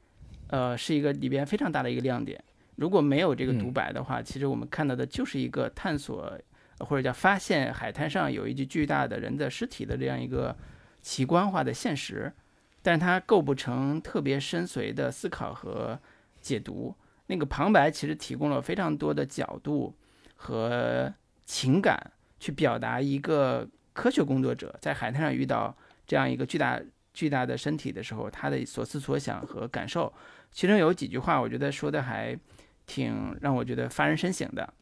[0.49, 2.43] 呃，是一个里边非常大的一个亮点。
[2.75, 6.37] 如果没有这个独嗯白的话，其实我们看到的就是一个探索
[6.79, 10.57] 呃或者叫发现海滩上有一具巨大的人的尸体的这样一个
[11.03, 12.33] 奇观化的现实，
[12.81, 16.01] 但是它构不成特别深邃的思考和
[16.41, 16.95] 解读。
[17.27, 19.95] 那个旁白其实提供了非常多的角度
[20.37, 21.13] 和
[21.45, 25.77] 情感，去表达一个科学工作者在海滩上遇到
[26.07, 26.81] 这样一个巨大
[27.13, 30.13] 巨大的身体的时候，他的所思所想和感受。
[30.51, 32.39] 其中有几句话，我觉得说的还
[32.87, 34.73] 挺让我觉得发人深省的。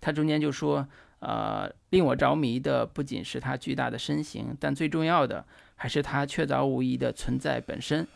[0.00, 0.88] 他中间就说，
[1.20, 5.46] 呃，令我着迷的不仅是它巨大的身形，但最重要的
[5.76, 8.06] 还是它确凿无疑的存在本身。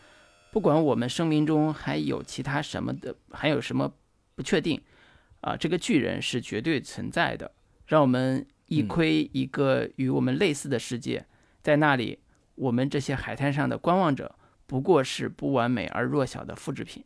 [0.51, 3.93] 不管我们生命中还有其他什么的，还有什么
[4.35, 4.81] 不确定，
[5.41, 7.51] 啊、这个巨人是绝对存在的。
[7.87, 11.27] 让我们一嗯窥一个与我们类似的世界，
[11.61, 12.21] 在那里，
[12.55, 14.35] 我们这些海滩上的观望者
[14.67, 17.05] 不过是不完美而弱小的复制品。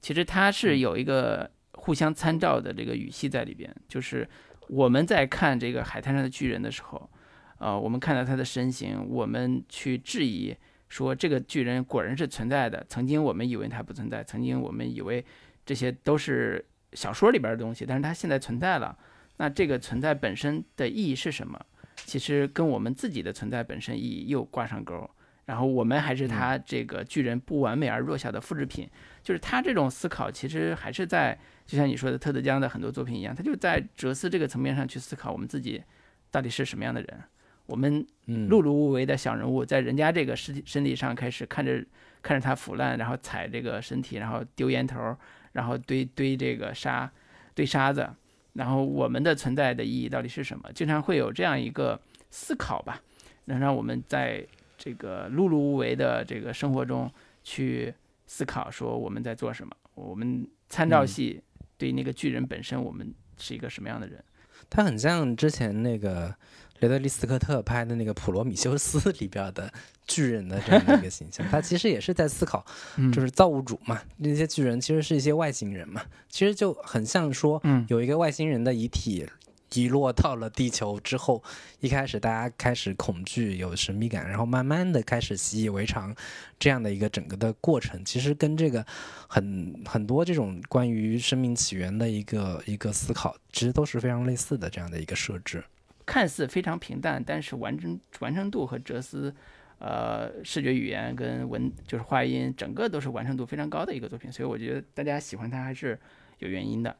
[0.00, 4.26] 其实它是嗯有一个互相参照的这个语系在里边，就是
[4.68, 7.10] 我们在看这个海滩上的巨人的时候，
[7.58, 10.54] 呃，我们看到他的身形，我们去质疑
[10.88, 12.84] 说这个巨人果然是存在的。
[12.88, 15.24] 曾经我们以为它不存在，曾经我们以为
[15.64, 18.96] 这些都是小说里边的东西，但是它现在存在了。
[19.36, 21.60] 那这个存在本身的意义是什么？
[21.96, 25.10] 其实跟我们自己的存在本身意义又挂上钩。
[25.46, 28.88] 然后我们还是他这个巨人不完美而弱小的复制品，
[29.22, 35.82] 就是他这种思考，其实还是在就像你说的特德江的很多作品一样，他就在哲思这个层面上去思考我们自己
[36.30, 37.22] 到底是什么样的人。
[37.66, 41.82] 我们嗯，碌碌无为的小人物，在人家这个身体身体上开始看着
[42.20, 45.16] 看着他腐烂，然后踩这个身体，然后丢烟头，
[45.52, 47.10] 然后堆堆这个沙
[47.54, 48.06] 堆沙子，
[48.52, 50.70] 然后我们的存在的意义到底是什么？
[50.74, 51.98] 经常会有这样一个
[52.30, 53.00] 思考吧，
[53.46, 54.46] 能让我们在
[54.84, 57.10] 这个碌碌无为的这个生活中
[57.42, 57.94] 去
[58.26, 59.74] 思考，说我们在做什么。
[59.94, 61.42] 我们参照嗯系
[61.78, 64.22] 对那个巨人本身，我们是一个什么样的人？
[64.68, 66.34] 他很像之前那个
[66.80, 69.72] 雷德利·斯科特拍的那个《普罗米修斯》里边的
[70.06, 71.46] 巨人的这样的一个形象。
[71.48, 72.62] 他其实也是在思考，
[72.98, 79.26] 嗯就是造物主嘛，那些巨人其实是一些外星人嘛，其实就很像说嗯有一个外星人的遗体
[79.74, 81.42] 遗落到了地球之后，
[81.80, 86.14] 一开始大家开始恐惧，有神秘感，然后慢慢的开始习以为常，
[86.58, 88.84] 这样的一个整个的过程，其实跟这个
[89.28, 95.64] 很很多这种关于生命起源的一个一个思考，其实都是非常类似的这样的一个设置。
[96.06, 99.34] 看似非常平淡，但是完成完成度和哲思，
[99.78, 105.98] 呃，视觉语言跟文就是话音，整个都是完成度非常高的一个作品，所以我觉得大家喜欢它还是
[106.38, 106.94] 有原因的。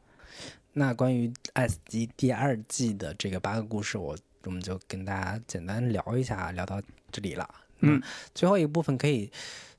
[0.77, 4.13] 那关于《爱死机》第二季的这个八个故事，我
[4.43, 7.49] 我们就跟大家简单聊一下，聊到这里了。
[7.79, 8.01] 嗯，
[8.33, 9.31] 最后一部分可以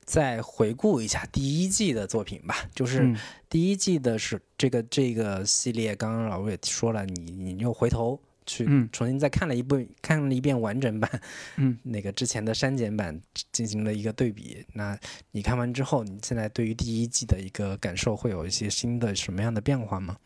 [0.03, 2.67] 再回顾一下第一季的作品吧。
[2.73, 3.15] 就是嗯
[3.47, 11.21] 第一季的是这个这个系列，刚刚老吴也说了，你你又回头去嗯重新再看了一部看了一遍完整版，
[11.57, 13.21] 嗯， 那个之前的删减版
[13.51, 14.65] 进行了一个对比。
[14.73, 14.97] 那
[15.29, 20.17] 你看完之后，你现在对于第一季的一个感受会有一些新的什么样的变化吗？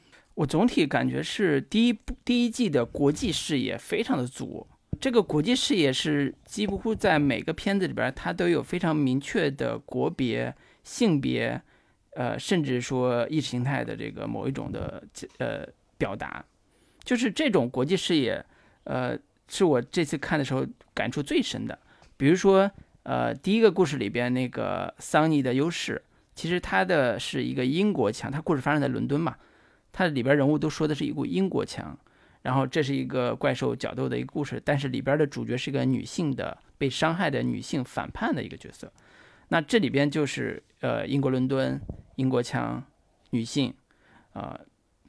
[0.42, 4.66] 我总体感觉是第一部第一季的国际视野非常的足，
[5.00, 11.62] 这个国际视野是几乎在每个片子里边，它都有非常明确的国别、性别，
[12.16, 15.04] 呃，甚至说意识形态的这个某一种的
[15.38, 15.64] 呃
[16.00, 16.44] 表达，
[17.04, 18.44] 就是这种国际视野，
[18.86, 19.16] 呃，
[19.48, 20.66] 是我这次看的时候
[20.96, 21.78] 感触最深的。
[22.18, 22.72] 比如说，
[23.04, 26.02] 呃，第一个故事里边那个桑尼的优势，
[26.34, 29.36] 其实他的是一个英国腔，他故事发生在伦敦嘛。
[29.92, 31.98] 它的里边人物都说的是一股英国腔，
[32.42, 38.92] 然后这是一个怪兽角斗的一个故事，但是里边的主角是一个女性的被伤害的女性反叛的一个角色。
[39.50, 41.80] 那这里边就是呃英国伦敦
[42.16, 42.82] 英国腔
[43.32, 43.74] 女性，
[44.34, 44.60] 呃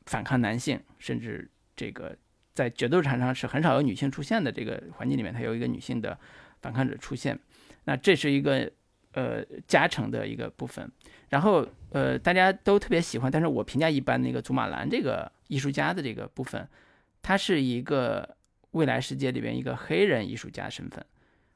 [0.06, 2.16] 反抗男性，甚至这个
[2.52, 6.18] 在决斗场上是很少有女性出现的这个环境里面，它有一个女性的
[6.60, 7.38] 反抗者出现。
[7.84, 8.70] 那这是一个
[9.12, 10.90] 呃加成的一个部分。
[11.28, 16.66] 然后呃大家都特别喜欢，但是我评价一般那个祖马兰这个艺术家的这个部分，
[17.22, 18.36] 他是一个
[18.72, 21.04] 未来世界里边一个黑人艺术家身份。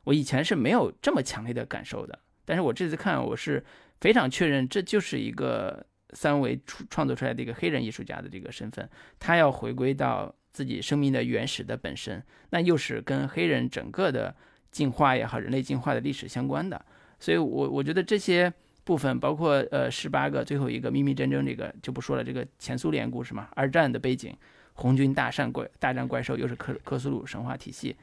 [0.04, 3.64] 我以前是没有这么强烈的感受的，但是我这次看，我是
[4.00, 14.34] 非常确认这就是一个三维创创作出来的一个黑人艺术家的这个身份，他要回归到自己生命的原始的本身，那又是跟黑人整个的
[14.70, 16.84] 进化也好，人类进化的历史相关的，
[17.18, 18.52] 所以我我觉得这些
[18.86, 24.32] 部分，包括呃十八个最后一个秘密战争这个就不说了，这个前苏联故事嘛，二战的背景，
[24.74, 27.96] 红军大战怪大战怪兽，又是克克苏鲁神话体系。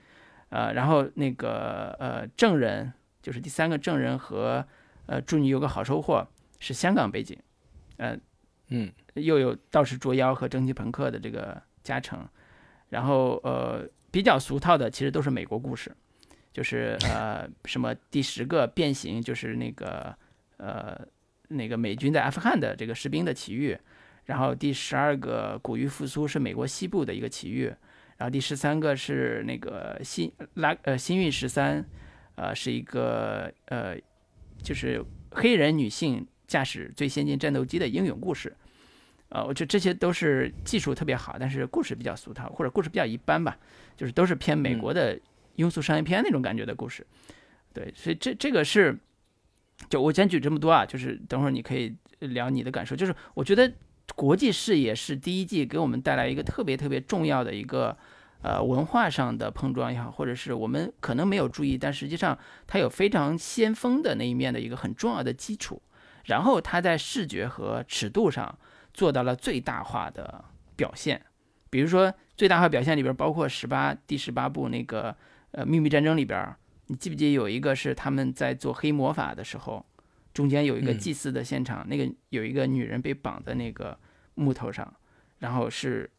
[0.49, 4.63] 呃，然后那个呃，证人就是第三个证人和
[5.05, 6.27] 呃，祝你有个好收获
[6.59, 7.37] 是香港背景，
[7.95, 8.15] 呃，
[8.67, 12.27] 嗯，又有道士捉妖和蒸汽朋克的这个加成，
[12.89, 15.95] 然后呃，比较俗套的其实都是美国故事，
[16.51, 20.15] 就是呃，什么第十个变形就是那个
[20.63, 20.97] 呃，
[21.49, 23.77] 那个美军在阿富汗的这个士兵的奇遇，
[24.25, 27.65] 然后第十二个古玉复苏是美国西部的一个奇遇。
[28.15, 31.83] 然后第十三个是那个新拉呃新运十三，
[32.35, 33.97] 呃是一个呃
[34.61, 38.55] 就是黑人女性驾驶最先进战斗机的英勇故事，
[39.29, 43.57] 呃我觉得这些都是技术特别好，但是故事比较俗套或者故事比较一般吧，
[43.97, 45.19] 就是都是偏美国的
[45.57, 47.05] 庸俗商业片那种感觉的故事，
[47.73, 48.97] 对，所以这这个是
[49.89, 53.71] 就我先举这么多啊，就是等会儿你可以聊你的感受，就是我觉得。
[54.15, 57.97] 国际视野是第一季给我们带来一个特别特别重要的一个，
[58.41, 65.81] 呃，文化上的碰撞也好，或者是我们可能没有注意，但实际上它有非常先锋的那一面的一个很重要的基础。
[66.25, 68.55] 然后它在视觉和尺度上
[68.93, 70.43] 做到了最大化的
[70.75, 71.19] 表现。
[71.69, 75.15] 比如说最大化表现里边包括十八第十八部那个
[75.51, 76.53] 呃秘密战争里边，
[76.87, 79.85] 你记不记得有一个是他们在做黑魔法的时候？
[80.33, 83.95] 中间有一个祭祀的现场，那个有一个女人被绑在那个
[84.33, 84.91] 木头上，
[85.37, 86.09] 然后是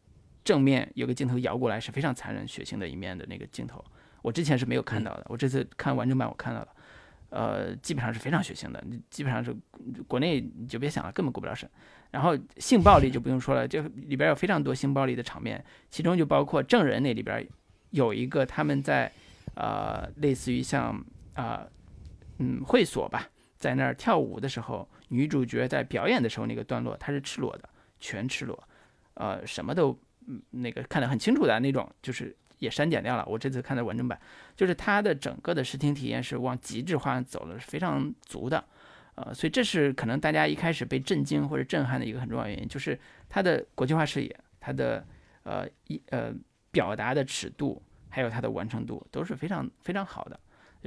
[0.41, 3.83] 正面有个镜头摇过来，是非常残忍血腥的一面的那个镜头。
[4.21, 6.67] 我之前是没有看到的，我这次看完整版我看到了，
[7.27, 9.53] 呃，基本上是非常血腥的，基本上是
[10.07, 11.69] 国内你就别想了，根本过不了审。
[12.11, 15.61] 然后性暴力就不用说了，就里边有非常多性暴力的场面，
[15.91, 17.45] 其中就包括证人那里边
[17.89, 19.11] 有一个他们在
[19.55, 21.03] 呃类似于像
[21.33, 21.67] 啊
[22.37, 23.29] 嗯会所吧。
[23.57, 27.67] 在那儿跳舞的时候，女主角在表演的时候，那个段落她是赤裸的，
[27.99, 28.67] 全赤裸，
[29.15, 29.97] 呃，什么都
[30.51, 33.25] 那个看得很清楚的那种，就是也删减掉了。
[33.25, 34.19] 我这次看的完整版，
[34.55, 38.63] 就是它的整个的视听体验是往极致化走了，是非常足的，
[39.15, 42.99] 呃，所以这是可能大家一开始被震惊或者震撼的一个很重要原因，就是
[43.29, 45.03] 它的国际化视野，它的
[45.43, 46.31] 呃一呃
[46.69, 47.81] 表达的尺度，
[48.15, 50.39] 还有它的完成度都是非常非常好的。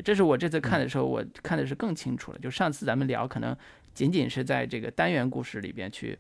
[0.03, 2.39] 这是我这次看的时候，我看的是更清楚了。
[2.39, 3.55] 就上次咱们聊，可能
[3.93, 6.19] 仅仅是在这个单元故事里边去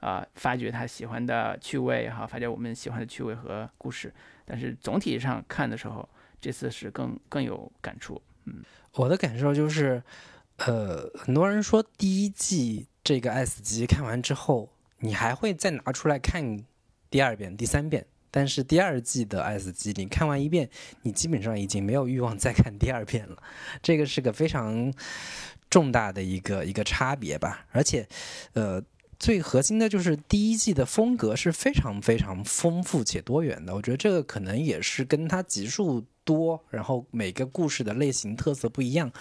[0.00, 4.12] 啊发掘他喜欢的趣味哈，发掘我们喜欢的趣味和故事。
[4.44, 6.08] 但是总体上看的时候，
[6.40, 8.20] 这次是更更有感触。
[8.46, 10.02] 嗯，我的感受就是，
[10.56, 16.64] 呃，很多人说第一季这个 S 级看完之后，你还会再拿出来看
[17.08, 18.04] 第二遍、第三遍。
[18.30, 20.68] 但是第二季的 S 级，你看完一遍，
[21.02, 23.36] 你基本上已经没有欲望再看第二遍了，
[23.82, 24.92] 这个是个非常
[25.68, 27.66] 重大的一个一个差别吧。
[27.72, 28.08] 而且，
[28.52, 28.82] 呃，
[29.18, 33.74] 最核心的就是第一季的风格是非常非常丰富且多元的。
[33.74, 39.12] 我觉得这个可能也是跟它集数多，然后每个故事的类型特色不一样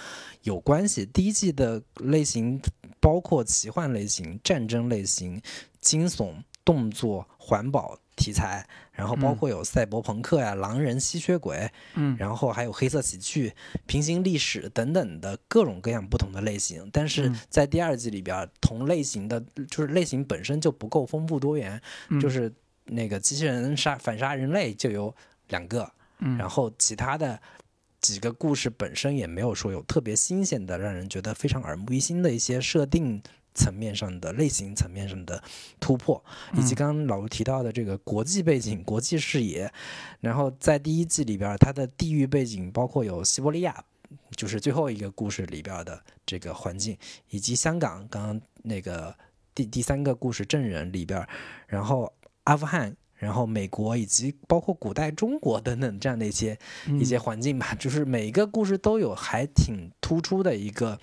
[0.43, 1.05] 有关系。
[1.05, 2.62] 第一季的类型
[2.99, 5.41] 包括奇幻类型、战争类型、
[5.82, 6.34] 惊悚、
[6.70, 7.97] 动作、环保。
[8.20, 13.53] 题材，然后包括有赛博朋克呀、狼人、吸血鬼，嗯，然后还有黑色喜剧、
[13.86, 16.89] 平行历史等等的各种各样不同的类型。
[16.91, 19.39] 但是在第二季里边，同类型的
[19.70, 21.82] 就是类型本身就不够丰富多元，
[22.20, 22.53] 就是
[22.84, 25.15] 那个机器人杀反杀人类就有
[25.47, 25.89] 两个，
[26.38, 27.39] 然后其他的
[28.01, 33.24] 几个故事本身也没有说有特别新鲜的、让人觉得非常耳目一新的一些设定。
[33.60, 35.44] 层面上的类型层面上的
[35.82, 36.24] 突破，
[36.56, 39.70] 以及刚刚老吴提到的这个国际背景、国际视野，
[40.22, 43.84] 然后在第一季里边，它的地域背景包括有西伯利亚，
[44.38, 46.98] 就是最后一个故事里边的这个环境，
[47.30, 49.14] 以及香港，刚刚那个
[49.54, 51.28] 第第三个故事证人里边，
[51.68, 52.14] 然后
[52.46, 56.58] 阿富汗，然后美国，以及包括古代中国等等这样的一些
[57.00, 60.98] 一些环境吧，就是每一个故事都有还挺突出的一个。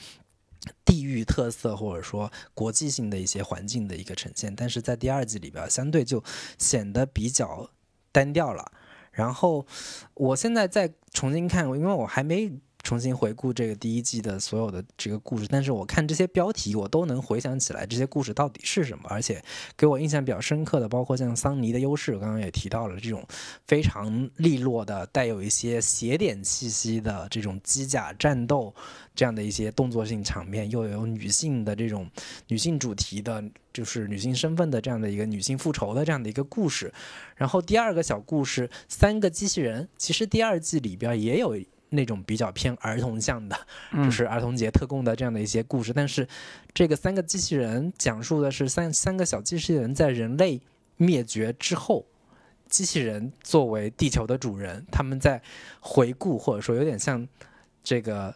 [0.85, 6.23] 地域特色或者说国际性的一些环境的一个呈现，但是在第二季里边相对就
[6.59, 7.71] 显得比较
[8.13, 8.73] 单调了。
[9.13, 9.67] 然后
[10.15, 12.53] 我现在再重新看，因为我还没
[12.87, 19.43] 重新回顾这个第一季的所有的这个故事，但是我看这些标题，我都能回想起来这些故事到底是什么，而且
[19.77, 23.27] 给我印象比较深刻的，包括像桑尼的优势，刚刚也提到了这种
[23.67, 28.73] 非常利落的、带有一些邪点气息的这种机甲战斗。
[29.17, 32.07] 这样的一些动作性场面，又有女性的这种
[32.49, 33.43] 女性主题的，
[33.73, 36.93] 就是女性身份的这样的一个女性复仇的这样的一个故事。
[37.35, 41.57] 然后第二个小故事，三个机器人，其实第二季里边也有
[41.91, 43.57] 那种比较偏儿童向的，
[43.93, 45.93] 就是儿童节特供的这样的一些故事。
[45.93, 46.27] 但是
[46.73, 50.61] 这个三个机器人讲述的是三三个小机器人在人类
[50.97, 52.07] 灭绝之后，
[52.69, 55.43] 机器人作为地球的主人，他们在
[55.81, 57.27] 回顾或者说有点像
[57.83, 58.35] 这个。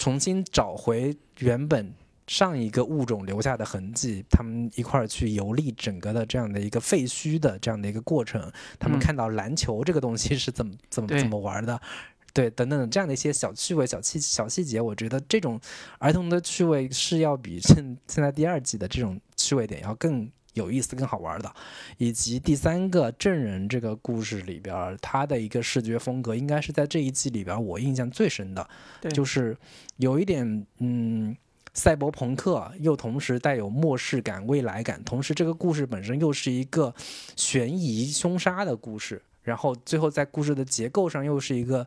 [0.00, 1.92] 重新找回原本
[2.28, 8.48] 上一个物种留下的痕迹，他们一块儿去游历整个的这样的一个废墟的这样的一个过程，
[8.78, 11.80] 他们看到篮球这个东西是怎么怎么怎么玩的，
[12.32, 15.60] 对，等等这样的一些小趣味、小细小细节，我觉得这种
[15.98, 20.30] 儿童的趣味是要比现现在第二季的这种趣味点要更。
[20.54, 21.54] 有意思、更好玩的，
[21.98, 28.68] 以及第三个证人这个故事里边，他的一个视觉风格，应该是在这一季里边我印象最深的，
[29.14, 29.56] 就是
[29.98, 31.36] 有一点嗯
[31.74, 36.92] 赛博朋克，又同时带有末世感、未来感，同时这个故事本身又是一个
[37.36, 41.86] 悬疑凶杀的故事，然后最后在故事的结构上又是一个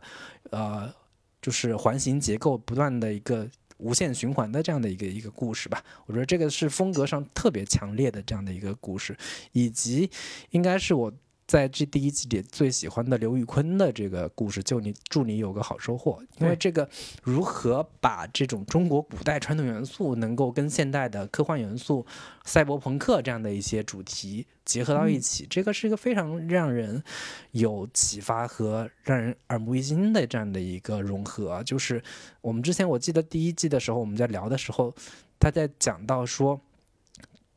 [0.50, 0.92] 呃
[1.40, 3.48] 就是环形结构不断的一个。
[3.78, 9.16] 无限循环的这样的一个一个故事吧，我觉得这个是风格上特别强烈的这样的一个故事，
[9.50, 10.08] 以及
[10.50, 11.12] 应该是我。
[11.52, 16.18] 在这第一季里最喜欢的刘宇坤的这个故事，就你祝你有个好收获。
[16.38, 16.88] 因为这个
[17.22, 22.06] 如何把这种中国古代传统元素，能够跟现代的科幻元素、
[22.46, 27.04] 赛博朋克这样的一些主题结合到一起，这个是一个非常让人
[27.50, 31.62] 有启发和让人耳目一新的这样的一个融合。
[31.64, 32.02] 就是
[32.40, 34.94] 我们之前我记得第一季的时候，我们在聊的时候，
[35.38, 36.58] 他在讲到说，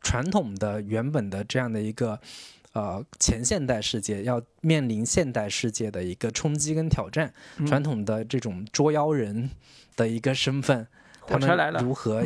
[0.01, 2.19] 传统的原本的这样的一个。
[2.75, 7.33] 呃，前现代世界要面临现代世界的一个冲击跟挑战，
[7.65, 9.49] 传统的这种捉妖人
[9.95, 10.85] 的一个身份，
[11.25, 12.21] 他们如何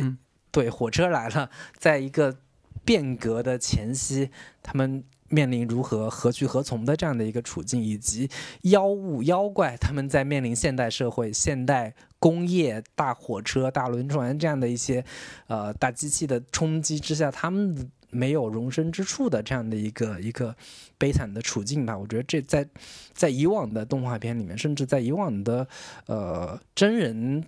[0.50, 1.48] 对火车来了，
[1.78, 2.36] 在一个
[2.84, 8.28] 变革的前夕，他们面临如何何去何从的这样的一个处境，以及
[8.62, 15.04] 妖物妖怪他们在面临现代社会、现代工业、大火车、大轮船这样的一些
[15.46, 17.88] 呃大机器的冲击之下，他们。
[18.10, 20.54] 没有容身之处的这样的一个一个
[20.98, 22.68] 悲惨的处境吧，我觉得这在
[23.12, 25.66] 在以往的动画片里面，甚至在以往的
[26.06, 27.44] 呃真人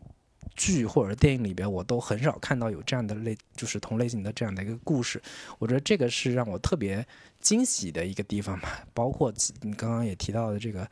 [0.55, 5.21] 剧或者电影里边，我都很少看到有这样的类，就是同类型的这样的一个故事。
[5.59, 7.07] 我觉得这个是让我特别
[7.41, 8.85] 惊喜的一个地方吧。
[8.93, 9.33] 包括
[9.63, 10.87] 你刚刚也提到的这个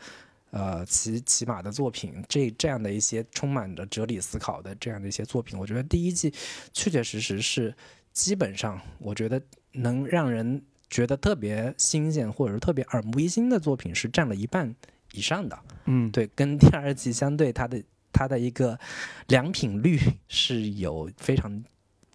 [0.51, 6.33] 呃骑骑马的作品，这这样的一些充满着哲理思考的这样的一些作品，我觉得第一季
[6.73, 7.75] 确确实实是
[8.13, 9.41] 基本上，我觉得。
[9.73, 14.75] 能让人觉得特别新鲜，或者是特别耳目一新的作品是占了一半
[15.13, 15.59] 以上的。
[15.85, 17.83] 嗯，对，跟第二季相对，它的
[18.13, 18.79] 它的一个
[19.29, 19.99] 良品率
[20.29, 21.63] 是有非常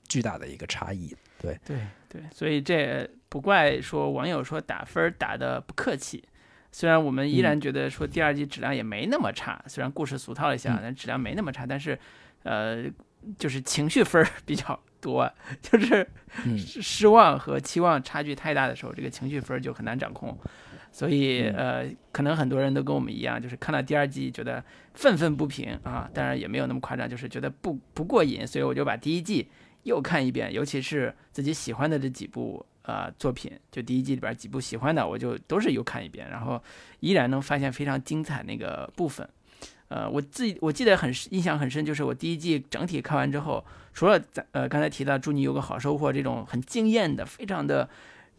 [0.07, 1.15] 巨大的一个差异。
[1.40, 1.77] 对，对，
[2.10, 6.23] 对，所以这不怪说网友说打分打的不客气。
[6.72, 11.98] 虽然我们依然觉得说第二季质量也没那么差，虽然故事俗套一下，但质量没那么差，但是
[12.44, 12.84] 呃，
[13.40, 14.77] 就是情绪分比较。
[15.06, 16.07] 多 就是
[16.57, 20.36] 失望和期望差距太大的时候，这个情绪分就很难掌控。
[20.91, 24.64] 所以呃，可能很多人都跟我们一样，就是看到第二季觉得
[24.94, 28.48] 愤愤不平啊，当然也没有那么夸张，就是觉得不不过瘾。
[28.48, 29.48] 所以我就把第一季
[29.84, 36.64] 又看一遍，尤其是自己喜欢的这几部呃作品，就第一季里边几部喜欢的，我就都是又看一遍，然后
[37.02, 39.27] 依然能发现非常精彩那个部分。
[39.95, 43.63] 呃，我自己我记得很印象很深，就是我第一季整体看完之后，
[43.93, 47.88] 除了咱呃刚才提到祝你有个好收获这种很惊艳的、非常的，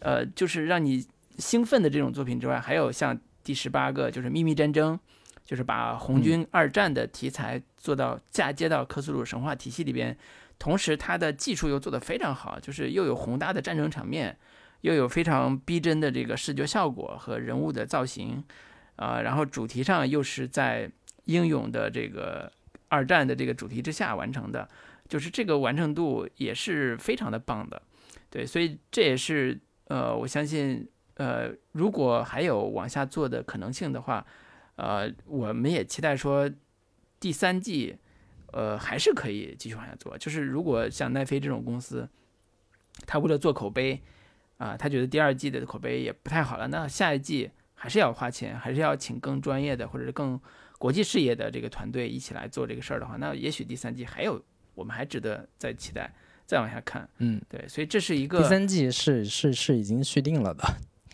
[0.01, 1.03] 呃，就是让你
[1.39, 5.01] 兴奋的这种作品之外，还有像第十八个就是秘密战争，
[5.47, 10.15] 就是把红军二战的题材做到嫁接到克苏鲁神话体系里边，
[10.59, 14.37] 同时它的技术又做得非常好，就是又有宏大的战争场面，
[14.83, 18.45] 又有非常逼真的这个视觉效果和人物的造型，
[18.97, 20.91] 啊，然后主题上又是在。
[21.27, 22.51] 英勇的这个
[22.89, 24.69] 二战的这个主题之下完成的，
[25.09, 27.81] 就是这个完成度也是非常的棒的，
[28.31, 34.27] 对，所以这也是呃，我相信呃，如果还有往下做的可能性的话，
[34.77, 36.51] 呃，我们也期待说
[37.19, 37.97] 第三季
[38.53, 40.17] 呃还是可以继续往下做。
[40.19, 42.09] 就是如果像奈飞这种公司，
[43.07, 44.01] 他为了做口碑
[44.59, 50.41] 啊，他觉得第二季的口碑也不太好了，那下一季还是要花钱，还是要请更专业的或者是更
[50.79, 54.43] 国际事业的这个团队一起来做这个事儿的话，那也许第三季还有
[54.75, 56.13] 我们还值得再期待，
[56.45, 57.09] 再往下看。
[57.19, 60.65] 嗯，对，所以这是一个第三季是是是已经续定了的，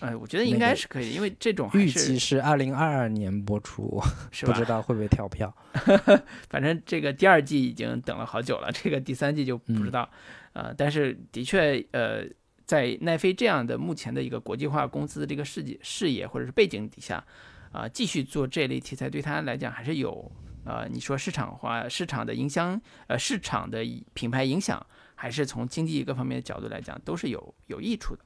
[0.00, 4.02] 哎，我觉得应该是可以，因为这种还预是计是二零二二年播出，
[4.32, 4.64] 是吧不知？
[4.64, 5.54] 道会不会跳票。
[6.50, 10.10] 反正这个第二季已经等了好久了，这个第三季就不知道。
[10.54, 12.24] 呃，但是的确，呃，
[12.66, 17.24] 在奈飞这样的目前的一个国际化公司的这个视野视野或者是背景底下，
[17.72, 20.30] 啊、继续做这类题材对他来讲还是有
[20.64, 23.84] 呃，你说市场化、市场的影响，呃，市场的
[24.14, 28.24] 品牌影响，还是从经济各方面的角度来讲，都是有有益处的。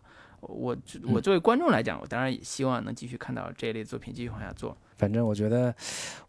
[0.48, 4.76] 我我作为观众来讲，我当然也希望能继续看到这一类作品继续往下做。
[4.96, 5.74] 反正我觉得，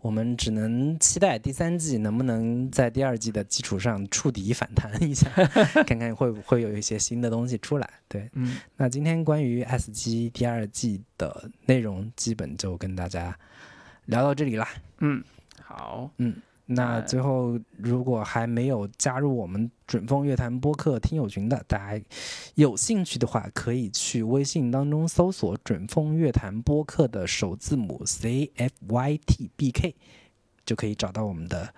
[0.02, 5.30] 我们只能期待第三季能不能在第二季的基础上触底反弹一下，
[5.88, 7.90] 看看会不会有一些新的东西出来。
[8.10, 13.38] 对，嗯，那今天关于 S 级第二季的内容，基本就跟大家
[14.08, 14.68] 聊到这里啦。
[15.00, 15.24] 嗯，
[15.64, 16.12] 好，
[16.70, 22.06] 那呃最后，如果还没有加入我们准风乐坛播客听友群的，大家
[22.56, 29.96] 有兴趣的话，可以去微信当中搜索“准风乐坛播客”的首字母 C F Y T B K，
[30.66, 31.74] 就可以找到我们的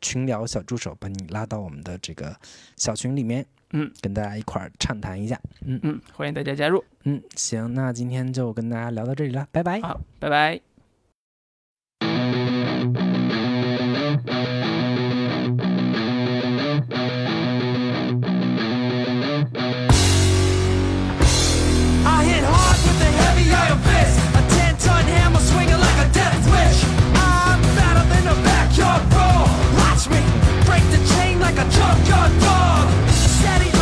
[0.00, 2.36] 群聊小助手，把你拉到我们的这个
[2.76, 5.40] 小群里面，嗯，跟大家一块儿畅谈一下。
[5.64, 6.82] 嗯嗯，欢迎大家加入。
[7.04, 9.80] 嗯，行，那今天就跟大家聊到这里了，拜拜。
[9.80, 10.73] 好，拜拜。
[32.08, 32.88] your dog.
[33.10, 33.73] Steady